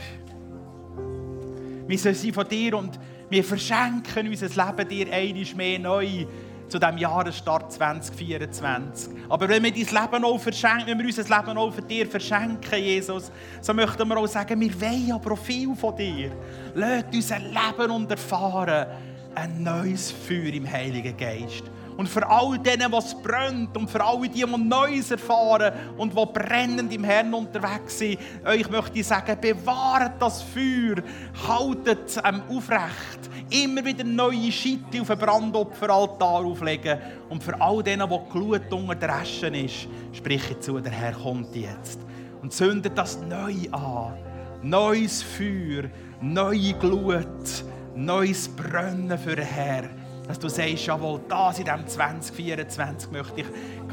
Wir 1.87 1.97
sind 1.97 2.33
von 2.33 2.47
dir 2.47 2.77
und 2.77 2.99
wir 3.29 3.43
verschenken 3.43 4.27
unser 4.27 4.47
Leben 4.47 4.89
dir 4.89 5.13
einmal 5.13 5.55
mehr 5.55 5.79
neu 5.79 6.25
zu 6.67 6.79
diesem 6.79 6.97
Jahresstart 6.97 7.71
2024. 7.71 9.13
Aber 9.29 9.47
wenn 9.47 9.63
wir 9.63 9.71
dein 9.71 9.79
Leben 9.79 10.25
auch 10.25 10.39
verschenken, 10.39 10.87
wenn 10.87 10.97
wir 10.99 11.05
unser 11.05 11.23
Leben 11.23 11.57
auch 11.57 11.71
für 11.71 11.81
dir 11.81 12.07
verschenken, 12.07 12.79
Jesus, 12.79 13.31
so 13.61 13.73
möchten 13.73 14.07
wir 14.07 14.17
auch 14.17 14.27
sagen, 14.27 14.59
wir 14.59 14.81
wollen 14.81 15.11
auch 15.11 15.37
viel 15.37 15.75
von 15.75 15.95
dir. 15.95 16.31
Lass 16.73 17.05
unser 17.13 17.39
Leben 17.39 17.91
und 17.91 18.09
erfahren 18.09 18.87
ein 19.35 19.63
neues 19.63 20.11
Feuer 20.11 20.53
im 20.53 20.69
Heiligen 20.69 21.15
Geist. 21.15 21.63
Und 21.97 22.09
für 22.09 22.27
all 22.27 22.59
denen, 22.59 22.91
was 22.91 23.15
brennt 23.21 23.75
und 23.77 23.89
für 23.89 24.03
alle 24.03 24.27
die, 24.27 24.43
die 24.43 24.57
Neues 24.57 25.11
erfahren 25.11 25.73
und 25.97 26.13
die 26.13 26.25
brennend 26.25 26.93
im 26.93 27.03
Herrn 27.05 27.33
unterwegs 27.33 27.99
sind, 27.99 28.19
euch 28.45 28.69
möchte 28.69 28.99
ich 28.99 29.07
sagen, 29.07 29.37
bewahrt 29.39 30.21
das 30.21 30.41
Feuer, 30.41 31.01
haltet 31.47 32.21
ähm, 32.25 32.41
aufrecht, 32.49 33.29
immer 33.49 33.85
wieder 33.85 34.03
neue 34.03 34.51
Schitte 34.51 35.01
auf 35.01 35.07
den 35.07 35.17
Brandopferaltar 35.17 36.45
auflegen. 36.45 36.99
Und 37.29 37.41
für 37.41 37.59
all 37.61 37.81
denen, 37.81 38.09
die 38.09 38.31
Glut 38.31 38.71
unter 38.73 38.95
der 38.95 39.15
Asche 39.15 39.47
ist, 39.47 39.87
spreche 40.11 40.59
zu, 40.59 40.79
der 40.79 40.91
Herr 40.91 41.13
kommt 41.13 41.55
jetzt. 41.55 41.99
Und 42.41 42.51
zündet 42.51 42.97
das 42.97 43.19
neu 43.21 43.55
an. 43.71 44.13
Neues 44.61 45.23
Feuer, 45.23 45.83
neue 46.21 46.73
Glut, 46.73 47.63
neues 47.95 48.49
Brennen 48.49 49.17
für 49.17 49.35
den 49.35 49.45
Herr 49.45 49.83
dass 50.27 50.39
du 50.39 50.49
sagst, 50.49 50.85
jawohl, 50.85 51.21
das 51.27 51.59
in 51.59 51.65
diesem 51.65 51.87
2024 51.87 53.11
möchte 53.11 53.41
ich 53.41 53.47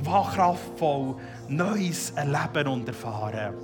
kraftvoll 0.04 1.16
Neues 1.48 2.10
erleben 2.10 2.68
und 2.68 2.88
erfahren. 2.88 3.54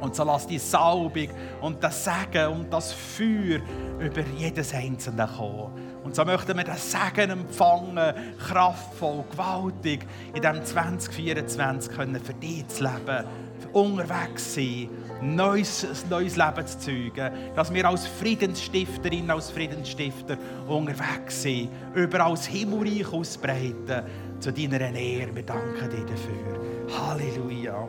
Und 0.00 0.14
so 0.14 0.24
lass 0.24 0.46
die 0.46 0.58
Salbung 0.58 1.28
und 1.60 1.82
das 1.82 2.04
Segen 2.04 2.46
und 2.48 2.72
das 2.72 2.92
Feuer 2.92 3.60
über 3.98 4.22
jedes 4.36 4.72
Einzelne 4.72 5.28
kommen. 5.36 5.72
Und 6.02 6.16
so 6.16 6.24
möchten 6.24 6.56
wir 6.56 6.64
das 6.64 6.90
Segen 6.90 7.30
empfangen, 7.30 8.14
kraftvoll, 8.38 9.24
gewaltig, 9.30 10.06
in 10.34 10.40
diesem 10.40 10.64
2024 10.64 11.92
können 11.94 12.20
für 12.20 12.32
dich 12.34 12.66
zu 12.68 12.84
leben, 12.84 13.26
unterwegs 13.72 14.54
sein 14.54 14.88
neues, 15.22 15.86
neues 16.08 16.36
Leben 16.36 16.66
zu 16.66 16.78
zeugen. 16.78 17.30
Dass 17.54 17.72
wir 17.72 17.84
als 17.86 18.06
Friedensstifterin, 18.06 19.30
als 19.30 19.50
Friedensstifter 19.50 20.36
unterwegs 20.68 21.42
sind, 21.42 21.70
überall 21.94 22.32
das 22.32 22.46
Himmelreich 22.46 23.12
ausbreiten 23.12 24.02
zu 24.38 24.52
deiner 24.52 24.94
Ehre. 24.94 25.34
Wir 25.34 25.42
danken 25.42 25.90
dir 25.90 26.06
dafür. 26.06 27.08
Halleluja. 27.08 27.88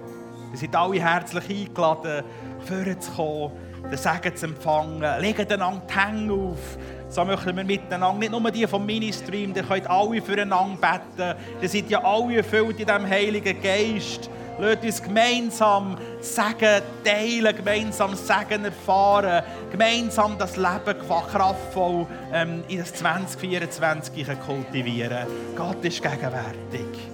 Wir 0.52 0.58
sind 0.60 0.76
alle 0.76 1.02
herzlich 1.02 1.50
eingeladen, 1.50 2.26
vorzukommen, 2.66 3.52
den 3.90 3.98
Segen 3.98 4.36
zu 4.36 4.46
empfangen. 4.48 5.22
Legen 5.22 5.50
einander 5.50 5.82
die 5.90 5.98
Hände 5.98 6.34
auf. 6.34 6.78
So 7.08 7.26
möchten 7.26 7.56
wir 7.56 7.64
miteinander, 7.64 8.20
nicht 8.20 8.32
nur 8.32 8.52
die 8.52 8.68
vom 8.68 8.86
Ministream, 8.86 9.54
ihr 9.56 9.64
könnt 9.64 9.90
alle 9.90 10.22
füreinander 10.22 10.78
beten. 10.78 11.40
Ihr 11.62 11.70
seid 11.70 11.90
ja 11.90 12.04
alle 12.04 12.38
erfüllt 12.38 12.80
in 12.80 12.86
diesem 12.86 13.08
Heiligen 13.08 13.62
Geist. 13.62 14.30
Lasst 14.60 14.84
uns 14.84 15.04
gemeinsam 15.04 15.98
Segen 16.20 16.82
teilen, 17.04 17.56
gemeinsam 17.56 18.16
Segen 18.16 18.66
erfahren, 18.66 19.44
gemeinsam 19.72 20.38
das 20.38 20.58
Leben 20.58 20.96
kraftvoll 21.32 22.06
ähm, 22.34 22.64
in 22.68 22.80
das 22.80 22.94
2024 22.94 24.28
kultivieren. 24.46 25.28
Gott 25.56 25.84
ist 25.84 26.02
gegenwärtig. 26.02 27.11